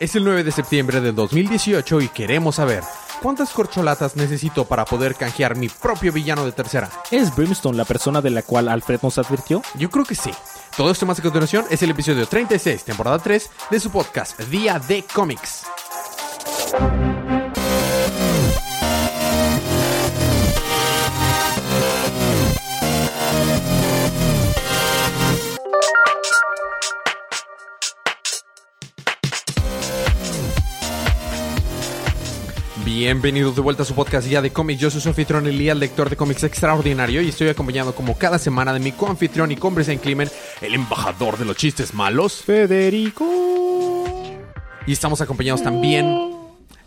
[0.00, 2.82] Es el 9 de septiembre del 2018 y queremos saber
[3.22, 6.90] cuántas corcholatas necesito para poder canjear mi propio villano de tercera.
[7.12, 9.62] ¿Es Brimstone la persona de la cual Alfred nos advirtió?
[9.76, 10.32] Yo creo que sí.
[10.76, 14.80] Todo esto más a continuación es el episodio 36, temporada 3 de su podcast Día
[14.80, 15.62] de Cómics.
[33.04, 34.80] Bienvenidos de vuelta a su podcast Día de Cómics.
[34.80, 38.72] Yo soy su anfitrión Elías, lector de cómics extraordinario, y estoy acompañado como cada semana
[38.72, 40.30] de mi coanfitrión y cómplice en crimen,
[40.62, 43.26] el embajador de los chistes malos, Federico.
[44.86, 46.34] Y estamos acompañados también,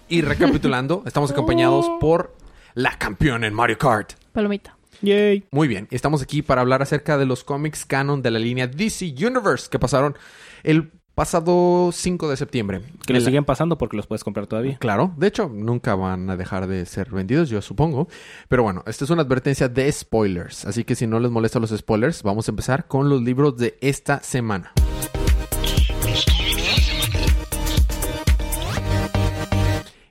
[0.10, 2.36] y recapitulando, estamos acompañados por
[2.74, 4.14] la campeona en Mario Kart.
[4.34, 4.76] Palomita.
[5.04, 5.46] Yay.
[5.52, 9.14] Muy bien, estamos aquí para hablar acerca de los cómics canon de la línea DC
[9.24, 10.18] Universe que pasaron
[10.64, 12.82] el pasado 5 de septiembre.
[13.08, 14.78] Que le El- siguen pasando porque los puedes comprar todavía.
[14.78, 18.08] Claro, de hecho, nunca van a dejar de ser vendidos, yo supongo.
[18.48, 20.66] Pero bueno, esta es una advertencia de spoilers.
[20.66, 23.80] Así que si no les molestan los spoilers, vamos a empezar con los libros de
[23.82, 24.74] esta semana.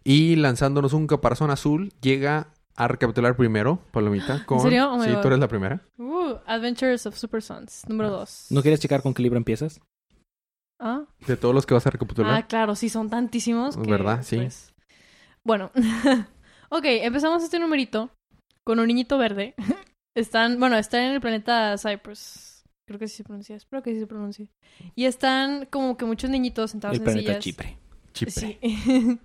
[0.04, 4.60] Y lanzándonos un caparazón azul, llega a recapitular primero, Palomita, con...
[4.60, 4.92] serio?
[4.92, 5.20] Oh sí, God.
[5.20, 5.82] tú eres la primera.
[5.98, 8.46] Uh, Adventures of Super Sons, número 2.
[8.50, 9.80] ¿No quieres checar con qué libro empiezas?
[10.78, 12.34] Ah, De todos los que vas a recapitular.
[12.34, 13.76] ah, claro, sí, son tantísimos.
[13.76, 14.22] que, ¿Verdad?
[14.22, 14.36] Sí.
[14.36, 14.74] pues,
[15.44, 15.70] Bueno,
[16.70, 18.10] ok, empezamos este numerito
[18.64, 19.54] con un niñito verde.
[20.14, 22.62] Están, bueno, están en el planeta Cyprus.
[22.86, 24.50] Creo que sí se pronuncia, espero que sí se pronuncie.
[24.94, 27.44] Y están como que muchos niñitos sentados El en planeta sillas.
[27.44, 27.78] Chipre.
[28.14, 28.32] Chipre.
[28.32, 28.58] Sí.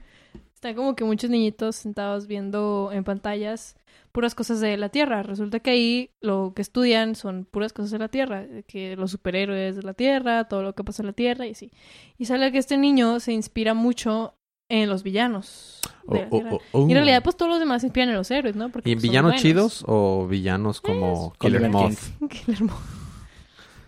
[0.53, 3.77] Están como que muchos niñitos sentados viendo en pantallas
[4.11, 5.23] puras cosas de la Tierra.
[5.23, 9.75] Resulta que ahí lo que estudian son puras cosas de la Tierra, que los superhéroes
[9.75, 11.71] de la Tierra, todo lo que pasa en la Tierra y así.
[12.17, 14.33] Y sale que este niño se inspira mucho
[14.69, 16.51] en los villanos Oh, de la oh, Tierra.
[16.53, 16.87] oh, oh.
[16.87, 18.69] Y en realidad, pues todos los demás se inspiran en los héroes, ¿no?
[18.69, 21.97] Porque ¿Y en pues, villanos chidos o villanos como Killer Moth?
[22.29, 22.79] Killer Moth.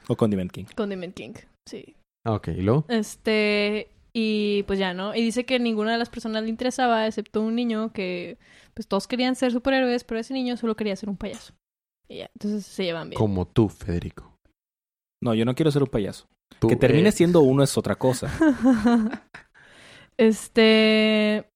[0.08, 0.66] O Condiment King.
[0.76, 1.34] Condiment King,
[1.66, 1.96] sí.
[2.26, 2.86] Ah, Ok, ¿y luego?
[2.90, 5.16] Este, y pues ya, ¿no?
[5.16, 8.38] Y dice que ninguna de las personas le interesaba, excepto un niño que,
[8.74, 11.54] pues todos querían ser superhéroes, pero ese niño solo quería ser un payaso.
[12.08, 13.18] Y ya, entonces se llevan bien.
[13.18, 14.38] Como tú, Federico.
[15.22, 16.28] No, yo no quiero ser un payaso.
[16.60, 18.30] Tú, que termine siendo uno es otra cosa.
[20.18, 21.50] este,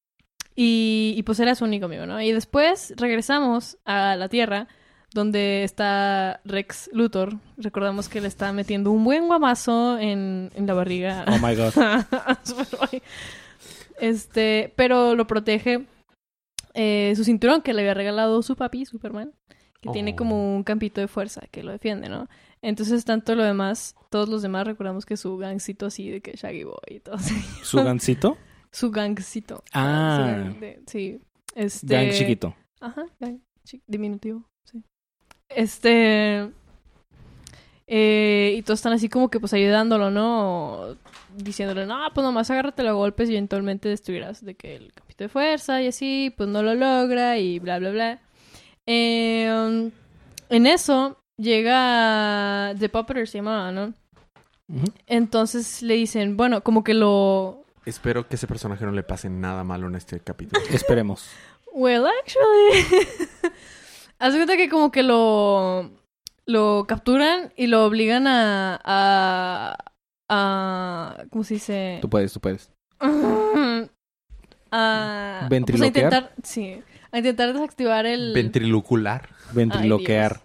[0.56, 2.22] y, y pues era su único amigo, ¿no?
[2.22, 4.67] Y después regresamos a la Tierra,
[5.13, 7.38] donde está Rex Luthor.
[7.57, 11.25] Recordamos que le está metiendo un buen guamazo en, en la barriga.
[11.27, 11.73] Oh my god.
[12.44, 13.01] Superboy.
[14.00, 15.85] Este, pero lo protege
[16.77, 19.31] eh, su cinturón que le había regalado su papi, Superman,
[19.81, 20.15] que tiene Oh.
[20.15, 22.27] como un campito de fuerza que lo defiende, ¿no?
[22.61, 26.63] Entonces, tanto lo demás, todos los demás recordamos que su gangcito así de que Shaggy
[26.63, 27.35] Boy y todo así.
[27.63, 28.38] ¿Su gancito?
[28.71, 29.63] Su gangcito.
[29.73, 30.17] Ah.
[30.17, 31.19] Su gang de- sí.
[31.55, 31.88] Este...
[31.95, 32.55] Gang chiquito.
[32.79, 34.83] Ajá, gang chi- diminutivo, sí.
[35.49, 36.51] Este...
[37.88, 40.98] eh, y todos están así como que pues ayudándolo, ¿no?
[41.36, 45.30] Diciéndole, no, pues nomás agárrate a golpes y eventualmente destruirás de que el capítulo de
[45.30, 48.20] fuerza y así, pues no lo logra y bla, bla, bla.
[48.86, 49.92] Eh,
[50.50, 53.94] en eso llega The Puppeteer, se llamaba, ¿no?
[55.06, 57.64] Entonces le dicen, bueno, como que lo...
[57.86, 60.62] Espero que ese personaje no le pase nada malo en este capítulo.
[60.72, 61.30] Esperemos.
[61.74, 63.08] Well, actually.
[64.19, 65.92] Haz cuenta que como que lo.
[66.47, 68.80] Lo capturan y lo obligan a.
[68.84, 69.78] a.
[70.30, 72.00] a ¿Cómo se dice?
[72.02, 72.72] Tú puedes, tú puedes.
[74.72, 75.38] a.
[75.41, 75.84] pues, ¿Ventriloquear?
[75.84, 76.34] a intentar.
[76.44, 76.81] Sí.
[77.12, 78.34] A intentar desactivar el.
[78.34, 79.30] Ventrilocular.
[79.53, 80.41] Ventriloquear.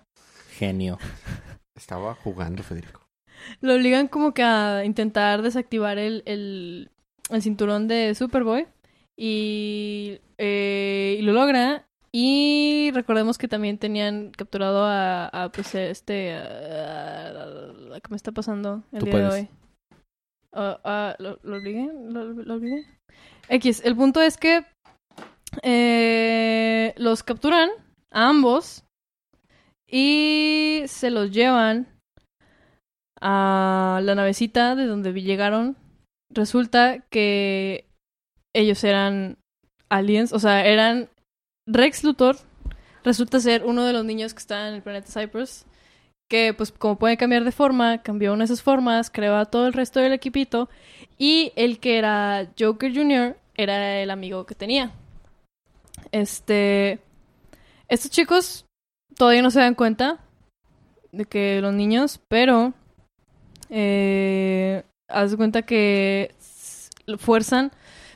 [0.51, 0.99] Genio.
[1.77, 3.01] Estaba jugando, Federico.
[3.61, 6.25] Lo obligan como que a intentar desactivar el.
[6.27, 6.91] el,
[7.31, 8.67] el cinturón de Superboy.
[9.17, 10.19] Y.
[10.37, 11.87] eh, y lo logra.
[12.15, 18.83] Y recordemos que también tenían capturado a, a, pues este a- ¿qué me está pasando
[18.93, 19.49] el día de hoy?
[20.53, 21.89] Ah, ah, ¿lo, lo olvidé?
[22.11, 22.87] ¿Lo, lo olvidé?
[23.49, 24.67] X, el punto es que
[25.63, 27.71] eh, los capturan
[28.11, 28.85] a ambos
[29.87, 31.89] y se los llevan
[33.21, 35.77] a la navecita de donde llegaron.
[36.31, 37.87] Resulta que
[38.55, 39.39] ellos eran
[39.91, 41.09] aliens, o sea, eran
[41.67, 42.37] Rex Luthor.
[43.05, 45.65] Resulta ser uno de los niños que está en el planeta Cyprus.
[46.29, 49.67] Que, pues, como puede cambiar de forma, cambió una de esas formas, creó a todo
[49.67, 50.69] el resto del equipito.
[51.19, 53.37] Y el que era Joker Jr.
[53.55, 54.93] era el amigo que tenía.
[56.11, 57.01] Este.
[57.89, 58.65] Estos chicos
[59.17, 60.21] todavía no se dan cuenta
[61.11, 62.73] de que los niños, pero.
[63.69, 66.35] Eh, haz de cuenta que
[67.19, 67.73] fuerzan.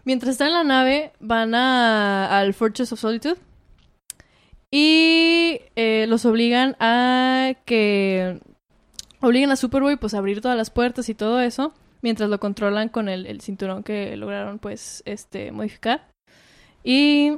[0.06, 3.36] Mientras están en la nave, van a, al Fortress of Solitude.
[4.70, 8.40] Y eh, los obligan a que...
[9.20, 11.74] Obligan a Superboy pues a abrir todas las puertas y todo eso.
[12.02, 16.06] Mientras lo controlan con el, el cinturón que lograron pues este modificar.
[16.84, 17.32] Y,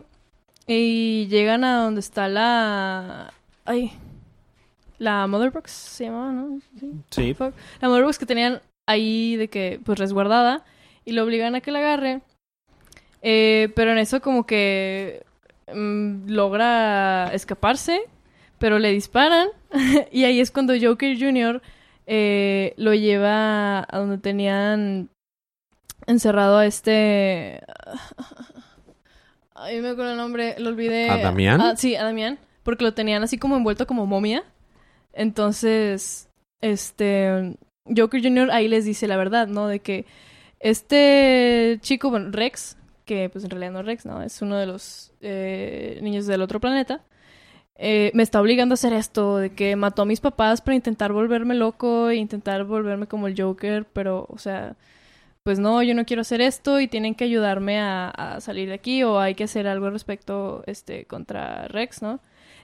[0.67, 3.33] y llegan a donde está la...
[3.65, 3.93] Ay,
[4.99, 6.61] la Motherbox se llamaba, ¿no?
[6.79, 6.93] Sí.
[7.09, 7.37] Sí.
[7.81, 10.67] La Motherbox que tenían ahí de que, pues, resguardada.
[11.07, 12.21] Y lo obligan a que la agarre.
[13.23, 15.25] Eh, pero en eso como que
[15.73, 18.01] mm, logra escaparse.
[18.59, 19.49] Pero le disparan.
[20.13, 21.63] y ahí es cuando Joker Jr.
[22.07, 25.11] eh, lo lleva a donde tenían
[26.07, 27.63] encerrado a este...
[29.55, 31.11] Ay, me acuerdo el nombre, lo olvidé.
[31.11, 31.61] ¿A Damián?
[31.61, 32.39] Ah, sí, a Damián.
[32.63, 34.45] Porque lo tenían así como envuelto como momia.
[35.13, 36.29] Entonces,
[36.61, 38.51] este, Joker Jr.
[38.53, 39.67] ahí les dice la verdad, ¿no?
[39.67, 40.07] De que
[40.61, 42.78] este chico, bueno, Rex,
[43.09, 44.23] que pues en realidad no es Rex, ¿no?
[44.23, 47.03] Es uno de los eh, niños del otro planeta.
[47.77, 51.13] eh, me está obligando a hacer esto, de que mató a mis papás para intentar
[51.13, 54.77] volverme loco e intentar volverme como el Joker, pero, o sea,
[55.45, 59.03] pues no, yo no quiero hacer esto y tienen que ayudarme a, salir de aquí
[59.05, 62.21] o hay que hacer algo al respecto, este, contra Rex, ¿no?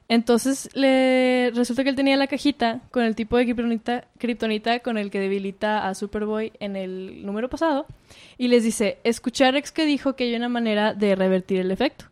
[0.08, 4.98] Entonces le resulta que él tenía la cajita con el tipo de kriptonita, kriptonita con
[4.98, 7.86] el que debilita a Superboy en el número pasado
[8.36, 12.06] y les dice, escuchar ex que dijo que hay una manera de revertir el efecto.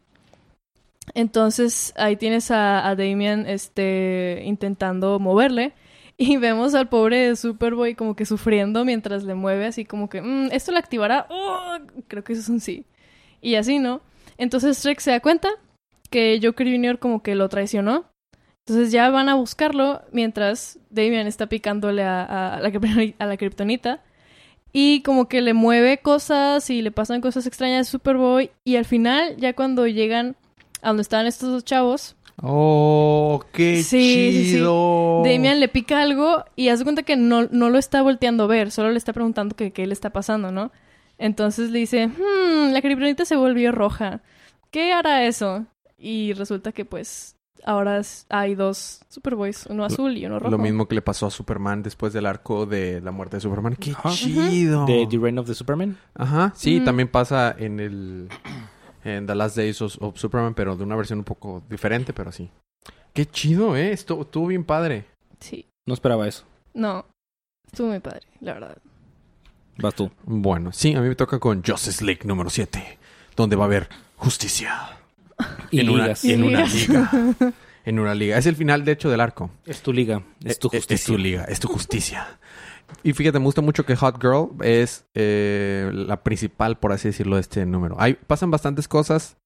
[1.15, 5.75] Entonces ahí tienes a, a Damian este, intentando moverle
[6.17, 10.49] y vemos al pobre Superboy como que sufriendo mientras le mueve así como que, "Mm,
[10.53, 11.77] esto le activará, Oh,
[12.09, 12.87] creo que eso es un sí.
[13.43, 14.00] Y así, ¿no?
[14.39, 15.50] Entonces Rex se da cuenta
[16.12, 17.00] que Joker Jr.
[17.00, 18.05] como que lo traicionó.
[18.64, 22.70] Entonces ya van a buscarlo mientras Damian está picándole a, a la,
[23.19, 24.05] a la kriptonita.
[24.73, 28.53] Y como que le mueve cosas y le pasan cosas extrañas a Superboy.
[28.64, 30.37] Y al final, ya cuando llegan
[30.81, 34.50] a donde estaban estos dos chavos, ¡Oh, qué Sí, sí, sí.
[34.53, 35.23] chido!
[35.25, 38.70] Damian le pica algo y hace cuenta que no, no lo está volteando a ver,
[38.70, 40.73] solo le está preguntando qué le está pasando, ¿no?
[41.19, 44.23] Entonces le dice, hmm, la kriptonita se volvió roja.
[44.70, 45.67] ¿Qué hará eso?
[46.04, 50.50] Y resulta que pues ahora hay dos Superboys, uno azul y uno rojo.
[50.50, 53.76] Lo mismo que le pasó a Superman después del arco de la muerte de Superman.
[53.76, 54.10] ¡Qué Ajá.
[54.10, 54.84] chido!
[54.84, 55.96] De The Reign of the Superman.
[56.14, 56.84] Ajá, sí, Ujú.
[56.84, 58.28] también pasa en el...
[59.04, 62.31] En The Last Days of, of Superman, pero de una versión un poco diferente, pero
[62.32, 62.50] sí.
[63.12, 63.93] ¡Qué chido, eh!
[63.93, 65.06] Estuvo, estuvo bien padre.
[65.40, 65.66] Sí.
[65.87, 66.44] No esperaba eso.
[66.75, 67.05] No.
[67.66, 68.78] Estuvo muy padre, la verdad.
[69.78, 70.10] Vas tú.
[70.25, 72.98] Bueno, sí, a mí me toca con Justice League número 7,
[73.37, 74.98] donde va a haber justicia.
[75.70, 76.25] Y en una, ligas.
[76.25, 77.11] en una liga.
[77.84, 78.38] En una liga.
[78.38, 79.50] Es el final, de hecho, del arco.
[79.67, 80.23] Es tu liga.
[80.44, 80.94] Es tu Eh, justicia.
[80.94, 82.38] Es tu liga, es tu justicia.
[83.02, 87.34] Y fíjate, me gusta mucho que Hot Girl es eh, la principal, por así decirlo,
[87.34, 87.96] de este número.
[87.99, 89.37] Hay, pasan bastantes cosas.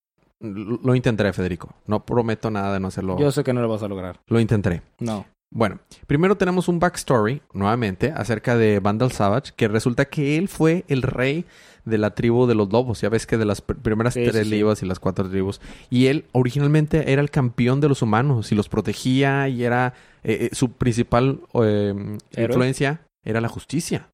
[0.41, 1.75] L- Lo intentaré, Federico.
[1.87, 3.19] No prometo nada de no hacerlo.
[3.19, 4.21] Yo sé que no lo vas a lograr.
[4.27, 4.83] Lo intentaré.
[4.99, 5.25] No.
[5.51, 10.85] Bueno, primero tenemos un backstory, nuevamente, acerca de Vandal Savage, que resulta que él fue
[10.89, 11.45] el rey
[11.85, 13.01] de la tribu de los lobos.
[13.01, 15.61] Ya ves que de las pr- primeras Sí, tres sí, tribus y las cuatro tribus.
[15.89, 19.95] Y él originalmente era el campeón de los humanos y los protegía y era
[20.25, 21.95] eh, eh, su principal eh,
[22.33, 22.47] Héroe.
[22.49, 24.09] influencia era la justicia.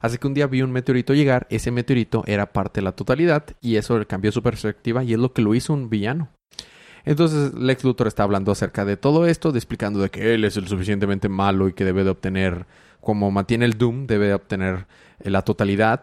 [0.00, 3.44] Así que un día vi un meteorito llegar, ese meteorito era parte de la totalidad
[3.60, 6.28] y eso cambió su perspectiva y es lo que lo hizo un villano.
[7.08, 10.58] Entonces Lex Luthor está hablando acerca de todo esto, de explicando de que él es
[10.58, 12.66] el suficientemente malo y que debe de obtener,
[13.00, 14.86] como mantiene el Doom, debe de obtener
[15.20, 16.02] eh, la totalidad.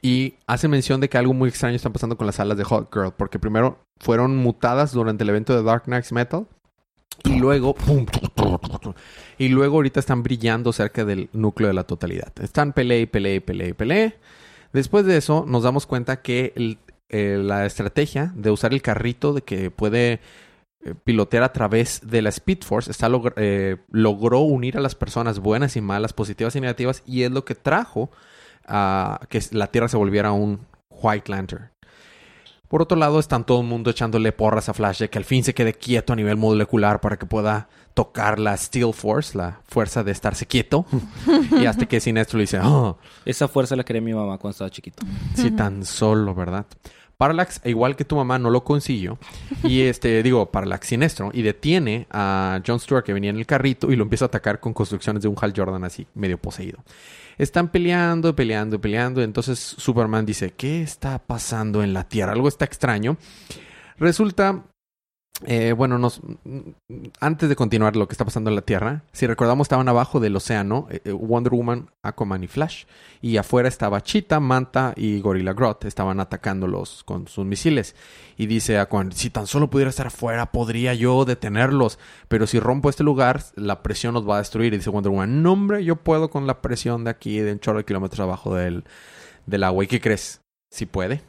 [0.00, 2.88] Y hace mención de que algo muy extraño está pasando con las alas de Hot
[2.90, 6.46] Girl, porque primero fueron mutadas durante el evento de Dark Knights Metal
[7.24, 8.06] y luego pum,
[9.36, 12.32] y luego ahorita están brillando cerca del núcleo de la totalidad.
[12.40, 14.14] Están peleé, peleé, peleé, peleé.
[14.72, 16.78] Después de eso nos damos cuenta que el-
[17.10, 20.20] eh, la estrategia de usar el carrito de que puede
[20.82, 25.40] eh, pilotear a través de la Speed Force está eh, logró unir a las personas
[25.40, 28.10] buenas y malas, positivas y negativas y es lo que trajo
[28.66, 31.70] a que la Tierra se volviera un White Lantern.
[32.70, 35.42] Por otro lado, están todo el mundo echándole porras a Flash de que al fin
[35.42, 40.04] se quede quieto a nivel molecular para que pueda tocar la Steel Force, la fuerza
[40.04, 40.86] de estarse quieto.
[41.60, 44.70] y hasta que Sinestro le dice, oh, Esa fuerza la quería mi mamá cuando estaba
[44.70, 45.04] chiquito.
[45.34, 46.64] si tan solo, ¿verdad?
[47.20, 49.18] Parallax, igual que tu mamá, no lo consiguió.
[49.62, 51.30] Y este, digo, Parallax Sinestro.
[51.34, 54.58] Y detiene a John Stewart que venía en el carrito y lo empieza a atacar
[54.58, 56.78] con construcciones de un Hal Jordan así, medio poseído.
[57.36, 59.20] Están peleando, peleando, peleando.
[59.20, 62.32] Entonces Superman dice, ¿qué está pasando en la Tierra?
[62.32, 63.18] Algo está extraño.
[63.98, 64.64] Resulta
[65.46, 66.20] Eh, bueno, nos,
[67.18, 70.36] antes de continuar lo que está pasando en la Tierra, si recordamos estaban abajo del
[70.36, 72.84] océano eh, eh, Wonder Woman, Aquaman y Flash.
[73.22, 75.86] Y afuera estaba Cheetah, Manta y Gorilla Grodd.
[75.86, 77.96] Estaban atacándolos con sus misiles.
[78.36, 81.98] Y dice Aquaman, si tan solo pudiera estar afuera, podría yo detenerlos.
[82.28, 84.74] Pero si rompo este lugar, la presión nos va a destruir.
[84.74, 87.60] Y dice Wonder Woman, no hombre, yo puedo con la presión de aquí, de un
[87.60, 88.84] chorro de kilómetros abajo del,
[89.46, 89.84] del agua.
[89.84, 90.42] ¿Y qué crees?
[90.70, 91.22] Si puede.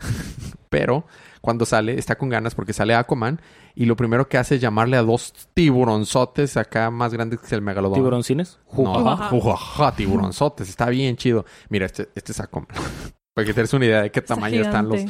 [0.70, 1.04] Pero
[1.42, 3.42] cuando sale, está con ganas porque sale Aquaman
[3.74, 7.60] y lo primero que hace es llamarle a dos tiburonzotes acá más grandes que el
[7.60, 7.96] megalodón.
[7.96, 8.58] ¿Tiburoncines?
[8.72, 9.28] No, Jujaja.
[9.28, 10.68] jujaja, tiburonzotes.
[10.70, 11.44] Está bien chido.
[11.68, 12.68] Mira, este, este es Aquaman.
[13.34, 15.00] Para que te des una idea de qué Está tamaño están los...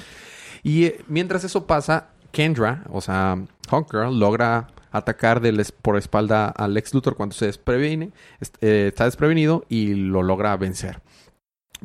[0.63, 3.37] Y eh, mientras eso pasa, Kendra, o sea,
[3.69, 8.11] Hawkgirl, logra atacar es- por espalda a Lex Luthor cuando se desprevine,
[8.41, 11.01] est- eh, está desprevenido y lo logra vencer.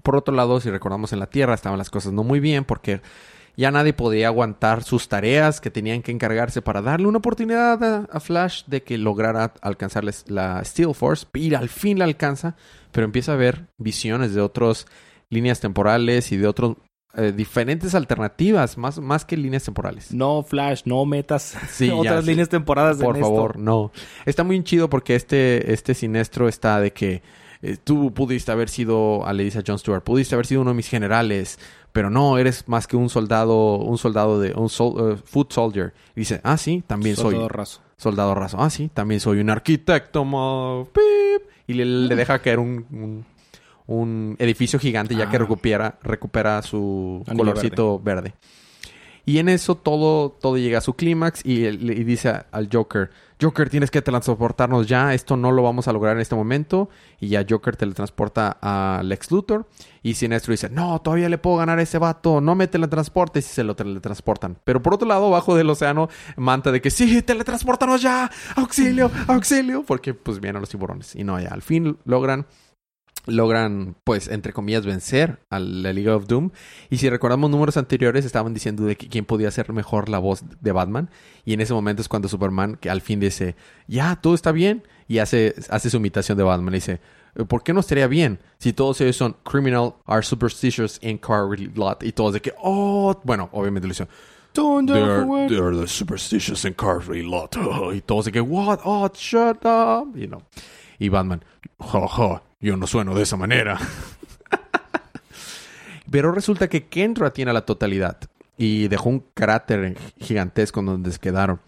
[0.03, 3.01] Por otro lado, si recordamos en la Tierra estaban las cosas no muy bien porque
[3.57, 8.07] ya nadie podía aguantar sus tareas que tenían que encargarse para darle una oportunidad a,
[8.11, 12.55] a Flash de que lograra alcanzarles la Steel Force y al fin la alcanza,
[12.91, 14.85] pero empieza a ver visiones de otras
[15.29, 16.77] líneas temporales y de otros
[17.15, 20.13] eh, diferentes alternativas, más, más que líneas temporales.
[20.13, 23.33] No, Flash, no metas Sí, otras líneas temporadas Por en esto.
[23.33, 23.91] favor, no.
[24.25, 27.23] Está muy chido porque este, este siniestro está de que
[27.63, 30.71] eh, tú pudiste haber sido, ah, le dice a John Stewart, pudiste haber sido uno
[30.71, 31.57] de mis generales,
[31.97, 35.95] pero no, eres más que un soldado, un soldado de, un sol- eh, foot soldier.
[36.15, 37.81] Y dice, ah, sí, también Soldado soy raso.
[37.97, 38.57] soldado raso.
[38.61, 41.49] Ah, sí, también soy un arquitecto, mo- pip.
[41.65, 43.25] Y le, le deja caer un, un,
[43.87, 45.39] un edificio gigante ya que Ah.
[45.39, 48.35] recupera, recupera su Anillo colorcito verde.
[49.27, 53.09] Y en eso todo, todo llega a su clímax y, y dice al Joker,
[53.41, 56.87] Joker, tienes que teletransportarnos ya, esto no lo vamos a lograr en este momento.
[57.19, 59.67] Y ya Joker teletransporta a Lex Luthor.
[60.01, 63.53] Y Sinestro dice, no, todavía le puedo ganar a ese vato, no me teletransportes y
[63.53, 64.57] se lo teletransportan.
[64.63, 66.07] Pero por otro lado, bajo del océano,
[66.37, 71.17] manta de que sí, teletransportanos ya, auxilio, auxilio, porque pues vienen los tiburones.
[71.17, 72.47] Y no, ya al fin logran
[73.27, 76.51] logran, pues, entre comillas, vencer a la Liga of Doom.
[76.89, 80.43] Y si recordamos números anteriores, estaban diciendo de que quién podía hacer mejor la voz
[80.61, 81.09] de Batman.
[81.45, 83.55] Y en ese momento es cuando Superman, que al fin dice,
[83.87, 84.83] ya, todo está bien.
[85.07, 86.73] Y hace, hace su imitación de Batman.
[86.73, 86.99] Y dice,
[87.47, 92.03] ¿por qué no estaría bien si todos ellos son criminal, are superstitious in car lot?
[92.03, 94.07] Y todos de que, oh, bueno, obviamente lo hizo.
[94.53, 97.55] They're, they're the superstitious in car lot.
[97.93, 98.79] Y todos de que, what?
[98.83, 100.15] Oh, shut up.
[100.15, 100.41] You know.
[100.99, 101.43] Y Batman,
[101.79, 103.77] ja, yo no sueno de esa manera.
[106.09, 108.17] Pero resulta que Kendra tiene la totalidad
[108.57, 111.59] y dejó un cráter gigantesco donde se quedaron.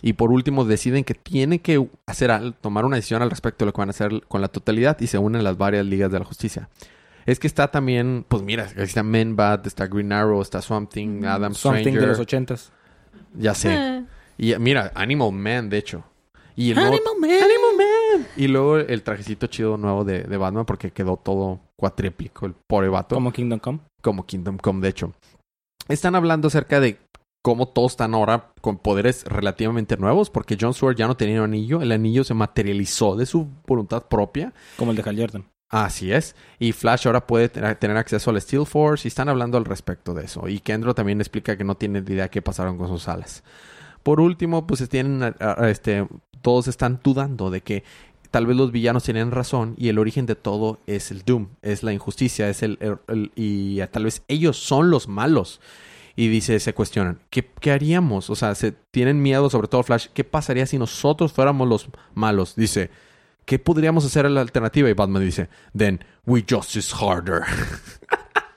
[0.00, 3.66] Y por último deciden que tienen que hacer al- tomar una decisión al respecto de
[3.66, 6.18] lo que van a hacer con la totalidad y se unen las varias ligas de
[6.18, 6.68] la justicia.
[7.26, 11.54] Es que está también, pues mira, está Man-Bat, está Green Arrow, está Swamp Thing, Adam
[11.54, 12.00] Something Stranger.
[12.00, 12.72] de los ochentas.
[13.34, 13.72] Ya sé.
[13.74, 14.04] Eh,
[14.38, 16.02] Y mira, Animal Man, de hecho.
[16.56, 17.30] Y el nuevo- Animal Man.
[17.30, 17.76] Animal
[18.20, 18.26] Man.
[18.36, 22.88] Y luego el trajecito chido nuevo de, de Batman porque quedó todo cuatriplico, el pobre
[22.88, 23.14] vato.
[23.14, 23.80] Como Kingdom Come.
[24.02, 25.12] Como Kingdom Come, de hecho.
[25.88, 26.98] Están hablando acerca de
[27.42, 31.44] cómo todos están ahora con poderes relativamente nuevos porque John Stewart ya no tenía un
[31.50, 31.82] anillo.
[31.82, 34.52] El anillo se materializó de su voluntad propia.
[34.76, 35.44] Como el de Hal Jordan.
[35.70, 36.36] Así es.
[36.58, 40.26] Y Flash ahora puede tener, acceso al Steel Force y están hablando al respecto de
[40.26, 40.46] eso.
[40.46, 43.42] Y Kendro también explica que no tiene idea qué pasaron con sus alas.
[44.02, 46.06] Por último, pues tienen, este,
[46.40, 47.84] todos están dudando de que
[48.30, 51.82] tal vez los villanos tienen razón y el origen de todo es el Doom, es
[51.82, 52.78] la injusticia, es el,
[53.36, 55.60] y tal vez ellos son los malos.
[56.14, 58.28] Y dice, se cuestionan, ¿qué, qué haríamos?
[58.28, 62.54] O sea, se tienen miedo, sobre todo Flash, ¿qué pasaría si nosotros fuéramos los malos?
[62.54, 62.90] Dice,
[63.46, 64.90] ¿qué podríamos hacer a la alternativa?
[64.90, 67.42] Y Batman dice, then we justice harder.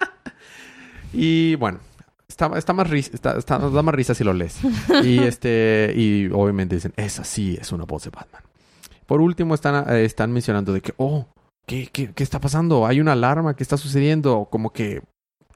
[1.13, 1.79] y bueno,
[2.27, 4.59] está, está más risa, está, está- da más risa si lo lees.
[5.03, 8.41] y este, y obviamente dicen, esa sí es una voz de Batman.
[9.05, 11.27] Por último, están, eh, están mencionando de que, oh,
[11.67, 12.85] ¿qué, qué, qué está pasando?
[12.87, 14.47] Hay una alarma, ¿qué está sucediendo?
[14.49, 15.01] Como que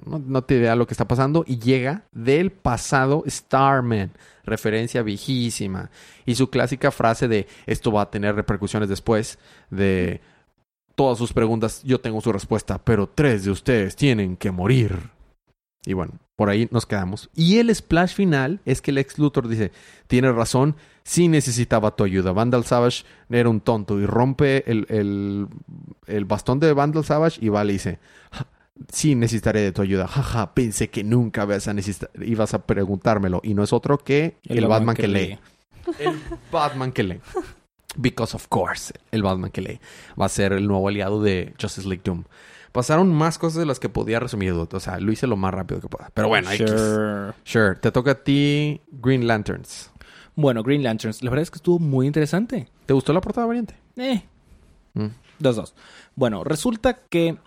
[0.05, 1.43] no, no te idea lo que está pasando.
[1.47, 4.11] Y llega del pasado Starman,
[4.43, 5.89] referencia viejísima.
[6.25, 9.39] Y su clásica frase de esto va a tener repercusiones después,
[9.71, 10.21] de
[10.95, 15.09] todas sus preguntas, yo tengo su respuesta, pero tres de ustedes tienen que morir.
[15.89, 17.31] Y bueno, por ahí nos quedamos.
[17.34, 19.72] Y el splash final es que el ex Luthor dice,
[20.05, 22.31] tienes razón, sí necesitaba tu ayuda.
[22.31, 25.48] Vandal Savage era un tonto y rompe el, el,
[26.05, 27.98] el bastón de Vandal Savage y va y le dice,
[28.31, 28.46] "Ja,
[28.88, 30.08] sí necesitaré de tu ayuda.
[30.08, 31.74] Jaja, pensé que nunca ibas a,
[32.24, 33.41] ibas a preguntármelo.
[33.43, 35.39] Y no es otro que el, Batman, que, lee.
[35.98, 36.19] El
[36.51, 37.19] Batman que lee.
[37.96, 39.79] Because of course, el Batman que lee
[40.22, 42.25] va a ser el nuevo aliado de Justice League Doom.
[42.71, 44.75] Pasaron más cosas de las que podía resumir, dude.
[44.75, 46.09] O sea, lo hice lo más rápido que pueda.
[46.13, 46.69] Pero bueno, X.
[46.69, 47.33] Sure.
[47.43, 47.75] Sure.
[47.75, 49.91] Te toca a ti Green Lanterns.
[50.35, 51.23] Bueno, Green Lanterns.
[51.23, 52.69] La verdad es que estuvo muy interesante.
[52.85, 53.75] ¿Te gustó la portada variante?
[53.97, 54.23] Eh,
[54.93, 55.07] Mm.
[55.38, 55.75] dos, dos.
[56.15, 57.38] Bueno, resulta que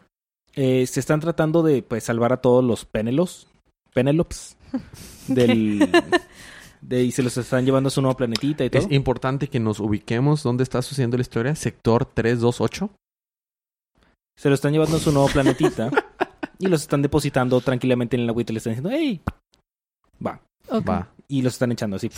[0.54, 3.48] eh, se están tratando de pues, salvar a todos los Penelos.
[3.94, 4.56] Penelops.
[5.28, 5.90] Del.
[6.80, 8.82] de, y se los están llevando a su nuevo planetita y todo.
[8.82, 11.54] Es importante que nos ubiquemos dónde está sucediendo la historia.
[11.54, 12.90] Sector 328.
[14.42, 15.88] Se los están llevando a su nuevo planetita.
[16.58, 19.20] y los están depositando tranquilamente en el agüita y le están diciendo, ¡Hey!
[20.26, 20.40] Va.
[20.88, 21.08] Va.
[21.28, 22.10] Y los están echando así.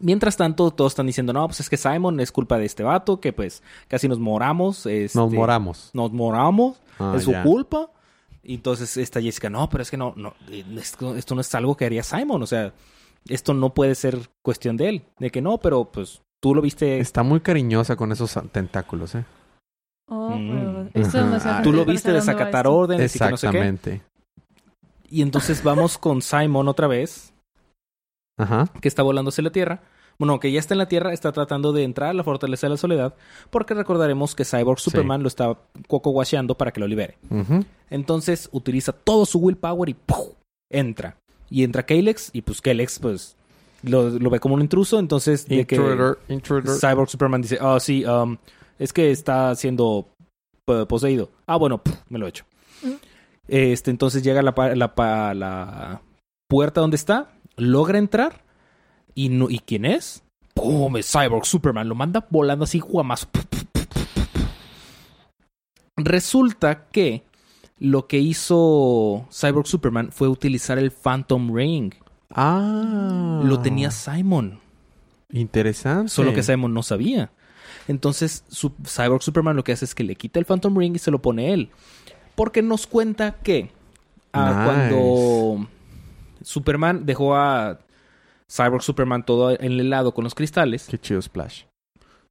[0.00, 3.18] Mientras tanto, todos están diciendo, no, pues es que Simon es culpa de este vato,
[3.20, 4.86] que pues casi nos moramos.
[4.86, 5.90] este, Nos moramos.
[5.94, 7.42] Nos moramos, Ah, es su ya.
[7.42, 7.90] culpa.
[8.44, 10.34] Y entonces esta Jessica, no, pero es que no, no,
[10.76, 12.72] esto, esto no es algo que haría Simon, o sea,
[13.28, 15.02] esto no puede ser cuestión de él.
[15.18, 19.24] De que no, pero pues tú lo viste, Está muy cariñosa con esos tentáculos, ¿eh?
[20.06, 21.62] Oh, Mm.
[21.62, 23.58] tú lo viste desacatar órdenes y que no sé qué.
[23.58, 24.02] Exactamente.
[25.10, 27.32] Y entonces vamos con Simon otra vez,
[28.36, 28.68] Ajá.
[28.80, 29.82] que está volando hacia la Tierra.
[30.18, 32.72] Bueno, que ya está en la Tierra, está tratando de entrar a la Fortaleza de
[32.72, 33.14] la Soledad,
[33.50, 35.56] porque recordaremos que Cyborg Superman lo está
[35.88, 37.18] coco guacheando para que lo libere.
[37.90, 40.28] Entonces utiliza todo su willpower y ¡puf!
[40.70, 41.16] entra.
[41.50, 43.36] Y entra Kalex, y pues Kalex pues
[43.82, 46.78] lo, lo ve como un intruso, entonces de que Intruder, intruder.
[46.80, 48.36] Cyborg Superman dice, ah, sí, um,
[48.78, 50.08] es que está siendo
[50.66, 51.30] eh, poseído.
[51.46, 52.44] Ah, bueno, me lo he hecho.
[52.82, 52.94] Mm.
[53.48, 56.02] Este, entonces llega a la,
[56.48, 58.42] puerta donde está, logra entrar,
[59.14, 60.22] y, no, ¿y quién es?
[60.54, 60.96] ¡Pum!
[60.96, 63.28] Es Cyborg Superman, lo manda volando así, guamazo.
[65.96, 67.24] Resulta que
[67.78, 71.92] lo que hizo Cyborg Superman fue utilizar el Phantom Ring.
[72.30, 73.42] Ah.
[73.44, 74.60] Lo tenía Simon.
[75.30, 76.08] Interesante.
[76.08, 77.30] Solo que Simon no sabía.
[77.88, 80.98] Entonces, su- Cyborg Superman lo que hace es que le quita el Phantom Ring y
[80.98, 81.70] se lo pone él.
[82.34, 83.70] Porque nos cuenta que
[84.32, 84.64] ah, Nice.
[84.94, 85.68] cuando
[86.42, 87.78] Superman dejó a
[88.50, 91.62] Cyborg Superman todo en el lado con los cristales, Qué chido Splash.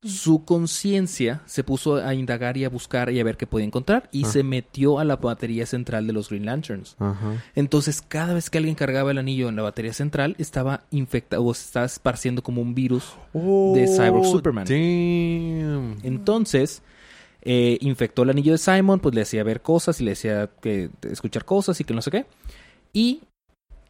[0.06, 4.10] Su conciencia se puso a indagar y a buscar y a ver qué podía encontrar
[4.12, 4.28] y Ah.
[4.30, 6.96] se metió a la batería central de los Green Lanterns.
[7.00, 7.44] Ajá.
[7.56, 11.54] Entonces, cada vez que alguien cargaba el anillo en la batería central, estaba infectado o
[11.54, 14.66] se estaba esparciendo como un virus de Cyborg Superman.
[14.68, 15.98] Oh, Damn.
[16.04, 16.82] Entonces,
[17.42, 20.90] eh, infectó el anillo de Simon, pues le hacía ver cosas y le hacía que,
[21.10, 22.26] escuchar cosas y que no sé qué.
[22.94, 23.22] Y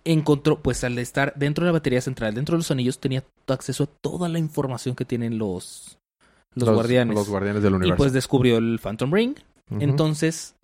[0.06, 3.84] encontró, pues al estar dentro de la batería central, dentro de los anillos, tenía acceso
[3.84, 5.98] a toda la información que tienen los,
[6.56, 7.16] los, guardianes.
[7.16, 7.98] Los guardianes del y universo.
[7.98, 9.36] pues descubrió el Phantom Ring.
[9.80, 10.56] Entonces,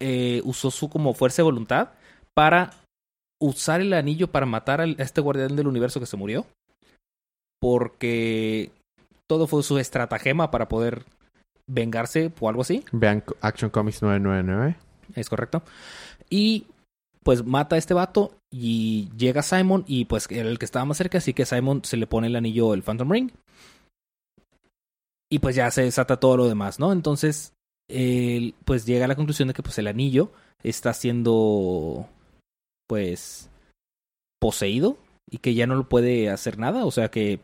[0.00, 1.90] eh, usó su como fuerza de voluntad
[2.34, 2.74] para
[3.40, 6.46] usar el anillo para matar a este guardián del universo que se murió.
[7.60, 8.70] Porque
[9.26, 11.04] todo fue su estratagema para poder
[11.66, 12.84] vengarse o algo así.
[12.92, 14.76] Vean Action Comics 999.
[15.14, 15.62] Es correcto.
[16.30, 16.66] Y
[17.22, 20.96] pues mata a este vato y llega Simon y pues era el que estaba más
[20.96, 23.30] cerca, así que Simon se le pone el anillo, el Phantom Ring.
[25.30, 26.92] Y pues ya se desata todo lo demás, ¿no?
[26.92, 27.52] Entonces,
[27.88, 32.08] él pues llega a la conclusión de que pues el anillo está siendo
[32.88, 33.50] pues
[34.40, 34.96] poseído
[35.30, 37.40] y que ya no lo puede hacer nada, o sea que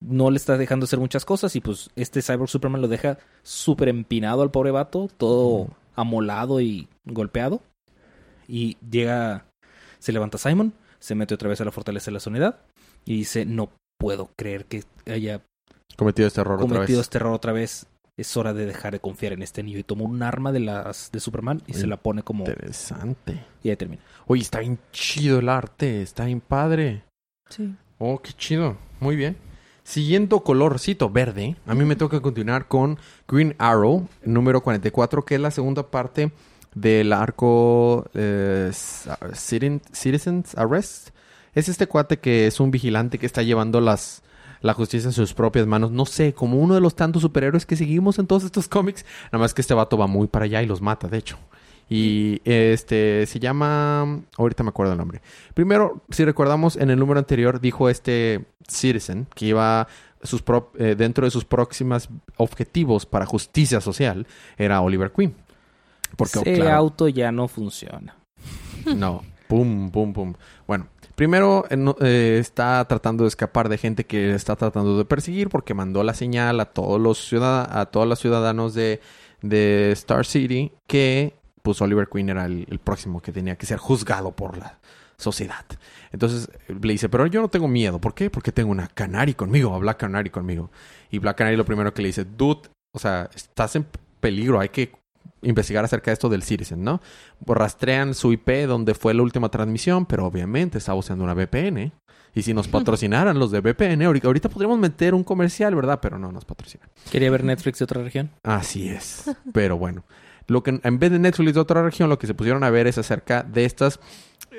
[0.00, 3.88] no le está dejando hacer muchas cosas y pues este Cyborg Superman lo deja súper
[3.88, 7.62] empinado al pobre vato, todo amolado y golpeado.
[8.46, 9.46] Y llega,
[9.98, 12.60] se levanta Simon, se mete otra vez a la fortaleza de la soledad
[13.04, 15.42] y dice, no puedo creer que haya
[15.96, 17.06] Cometido este error otra cometido vez.
[17.06, 17.86] este error otra vez.
[18.16, 19.78] Es hora de dejar de confiar en este niño.
[19.78, 22.44] Y toma un arma de las de Superman y se la pone como...
[22.46, 23.44] Interesante.
[23.62, 24.02] Y ahí termina.
[24.26, 26.00] Oye, está bien chido el arte.
[26.00, 27.04] Está bien padre.
[27.50, 27.74] Sí.
[27.98, 28.76] Oh, qué chido.
[29.00, 29.36] Muy bien.
[29.84, 35.40] Siguiendo colorcito verde, a mí me toca continuar con Green Arrow, número 44, que es
[35.40, 36.32] la segunda parte
[36.74, 41.10] del arco eh, Citizen- Citizens Arrest.
[41.54, 44.22] Es este cuate que es un vigilante que está llevando las,
[44.60, 45.90] la justicia en sus propias manos.
[45.90, 49.04] No sé, como uno de los tantos superhéroes que seguimos en todos estos cómics.
[49.32, 51.38] Nada más que este vato va muy para allá y los mata, de hecho.
[51.88, 54.20] Y este se llama.
[54.36, 55.20] Ahorita me acuerdo el nombre.
[55.54, 59.86] Primero, si recordamos, en el número anterior dijo este Citizen que iba
[60.22, 64.26] sus pro- eh, dentro de sus próximas objetivos para justicia social
[64.58, 65.34] era Oliver Queen.
[66.16, 68.16] Porque, Ese claro, auto ya no funciona.
[68.96, 69.22] no.
[69.46, 70.34] Pum, pum, pum.
[70.66, 75.48] Bueno, primero eh, eh, está tratando de escapar de gente que está tratando de perseguir
[75.48, 79.00] porque mandó la señal a todos los ciudad a todos los ciudadanos de,
[79.42, 84.30] de Star City que pues Oliver Queen era el, próximo que tenía que ser juzgado
[84.30, 84.78] por la
[85.16, 85.64] sociedad.
[86.12, 88.00] Entonces le dice, pero yo no tengo miedo.
[88.00, 88.30] ¿Por qué?
[88.30, 90.70] Porque tengo una Canary conmigo, a Black Canary conmigo.
[91.10, 93.84] Y Black Canary lo primero que le dice, dude, o sea, estás en
[94.20, 94.92] peligro, hay que
[95.46, 97.00] investigar acerca de esto del Citizen, ¿no?
[97.44, 101.92] Pues rastrean su IP donde fue la última transmisión, pero obviamente estaba usando una VPN.
[102.34, 106.00] Y si nos patrocinaran los de VPN, ahorita, ahorita podríamos meter un comercial, ¿verdad?
[106.02, 106.86] Pero no nos patrocinan.
[107.10, 108.30] Quería ver Netflix de otra región.
[108.42, 109.24] Así es.
[109.54, 110.04] Pero bueno,
[110.46, 112.86] lo que en vez de Netflix de otra región, lo que se pusieron a ver
[112.86, 114.00] es acerca de estas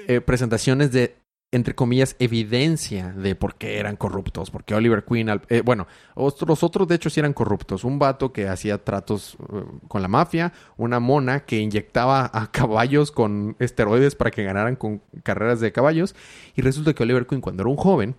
[0.08, 1.17] eh, presentaciones de
[1.51, 4.51] entre comillas, evidencia de por qué eran corruptos.
[4.51, 7.83] Porque Oliver Queen, eh, bueno, otros, otros de hecho sí eran corruptos.
[7.83, 13.12] Un vato que hacía tratos eh, con la mafia, una mona que inyectaba a caballos
[13.12, 16.15] con esteroides para que ganaran con carreras de caballos.
[16.55, 18.15] Y resulta que Oliver Queen, cuando era un joven,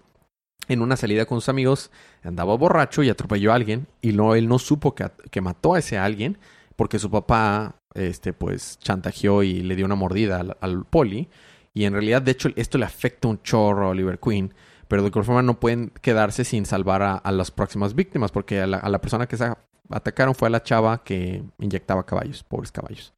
[0.68, 1.90] en una salida con sus amigos,
[2.22, 3.86] andaba borracho y atropelló a alguien.
[4.00, 6.38] Y no, él no supo que, que mató a ese alguien
[6.76, 11.28] porque su papá, este, pues, chantajeó y le dio una mordida al poli.
[11.74, 14.52] Y en realidad, de hecho, esto le afecta un chorro a Oliver Queen.
[14.88, 18.32] Pero de cualquier forma no pueden quedarse sin salvar a, a las próximas víctimas.
[18.32, 19.52] Porque a la, a persona que se
[19.90, 23.12] atacaron fue a la chava que inyectaba caballos, pobres caballos.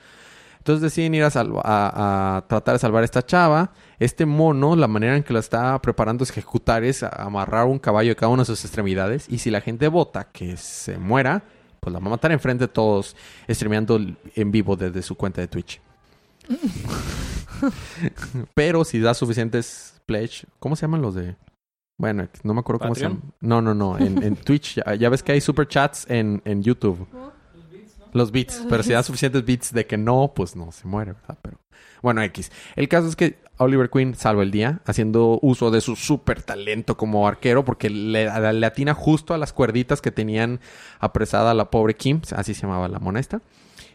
[0.58, 3.72] Entonces deciden ir a, a, a tratar de salvar a esta chava.
[3.98, 8.10] Este mono, la manera en que la está preparando es ejecutar es amarrar un caballo
[8.10, 9.26] de cada una de sus extremidades.
[9.28, 11.42] Y si la gente vota que se muera,
[11.80, 13.16] pues la va a matar enfrente de todos,
[13.48, 13.98] streameando
[14.34, 15.80] en vivo desde su cuenta de Twitch.
[18.54, 21.36] Pero si da suficientes pledge, ¿cómo se llaman los de?
[21.98, 23.22] Bueno, no me acuerdo cómo se llaman.
[23.40, 23.98] No, no, no.
[23.98, 27.06] En, en Twitch, ya, ya ves que hay super chats en, en YouTube.
[28.12, 28.64] Los beats.
[28.68, 31.38] Pero si da suficientes beats de que no, pues no se muere, ¿verdad?
[31.42, 31.58] Pero
[32.02, 32.50] bueno, X.
[32.76, 36.96] El caso es que Oliver Queen salva el día haciendo uso de su super talento
[36.96, 40.60] como arquero porque le, le atina justo a las cuerditas que tenían
[40.98, 43.42] apresada a la pobre Kim, así se llamaba la mona esta.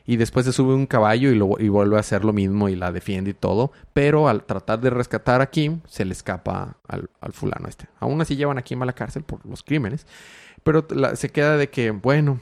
[0.08, 2.76] Y después se sube un caballo y, lo, y vuelve a hacer lo mismo y
[2.76, 3.72] la defiende y todo.
[3.94, 7.88] Pero al tratar de rescatar a Kim, se le escapa al, al fulano este.
[8.00, 10.06] Aún así llevan a Kim a la cárcel por los crímenes.
[10.64, 12.40] Pero la- se queda de que, bueno,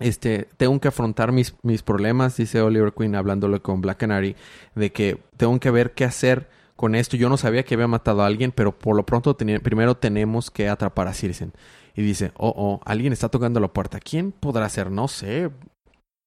[0.00, 4.34] este, tengo que afrontar mis, mis problemas, dice Oliver Queen hablándole con Black Canary,
[4.74, 7.16] de que tengo que ver qué hacer con esto.
[7.16, 10.68] Yo no sabía que había matado a alguien, pero por lo pronto primero tenemos que
[10.68, 11.52] atrapar a Circen.
[11.94, 14.00] Y dice, oh, oh, alguien está tocando la puerta.
[14.00, 14.90] ¿Quién podrá ser?
[14.90, 15.50] No sé.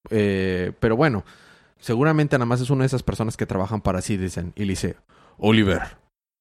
[0.10, 1.24] Eh, pero bueno,
[1.80, 4.54] seguramente nada más es una de esas personas que trabajan para Citizen.
[4.56, 4.96] Y le dice,
[5.38, 5.98] Oliver,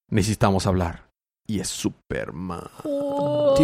[0.09, 1.07] necesitamos hablar.
[1.47, 2.63] Y es Superman.
[2.83, 3.59] Rock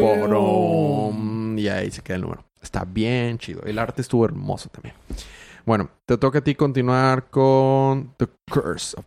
[0.00, 1.58] bottom.
[1.58, 2.44] Y ahí se queda el número.
[2.60, 3.62] Está bien chido.
[3.62, 4.94] El arte estuvo hermoso también.
[5.64, 9.06] Bueno, te toca a ti continuar con The Curse of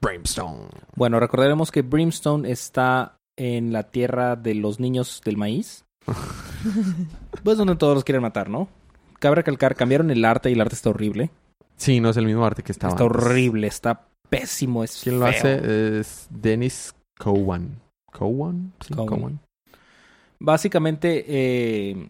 [0.00, 0.68] Brimstone.
[0.96, 5.84] Bueno, recordaremos que Brimstone está en la tierra de los niños del maíz.
[7.44, 8.68] pues donde todos los quieren matar, ¿no?
[9.22, 11.30] Cabe recalcar, cambiaron el arte y el arte está horrible.
[11.76, 12.92] Sí, no es el mismo arte que estaba.
[12.92, 13.16] está antes.
[13.24, 16.00] horrible, está pésimo, es ¿Quién lo hace?
[16.00, 17.80] Es Dennis Cowan.
[18.12, 18.72] ¿Cowan?
[18.84, 19.06] Sí, Cowan.
[19.06, 19.40] Cowan.
[20.40, 22.08] Básicamente, eh,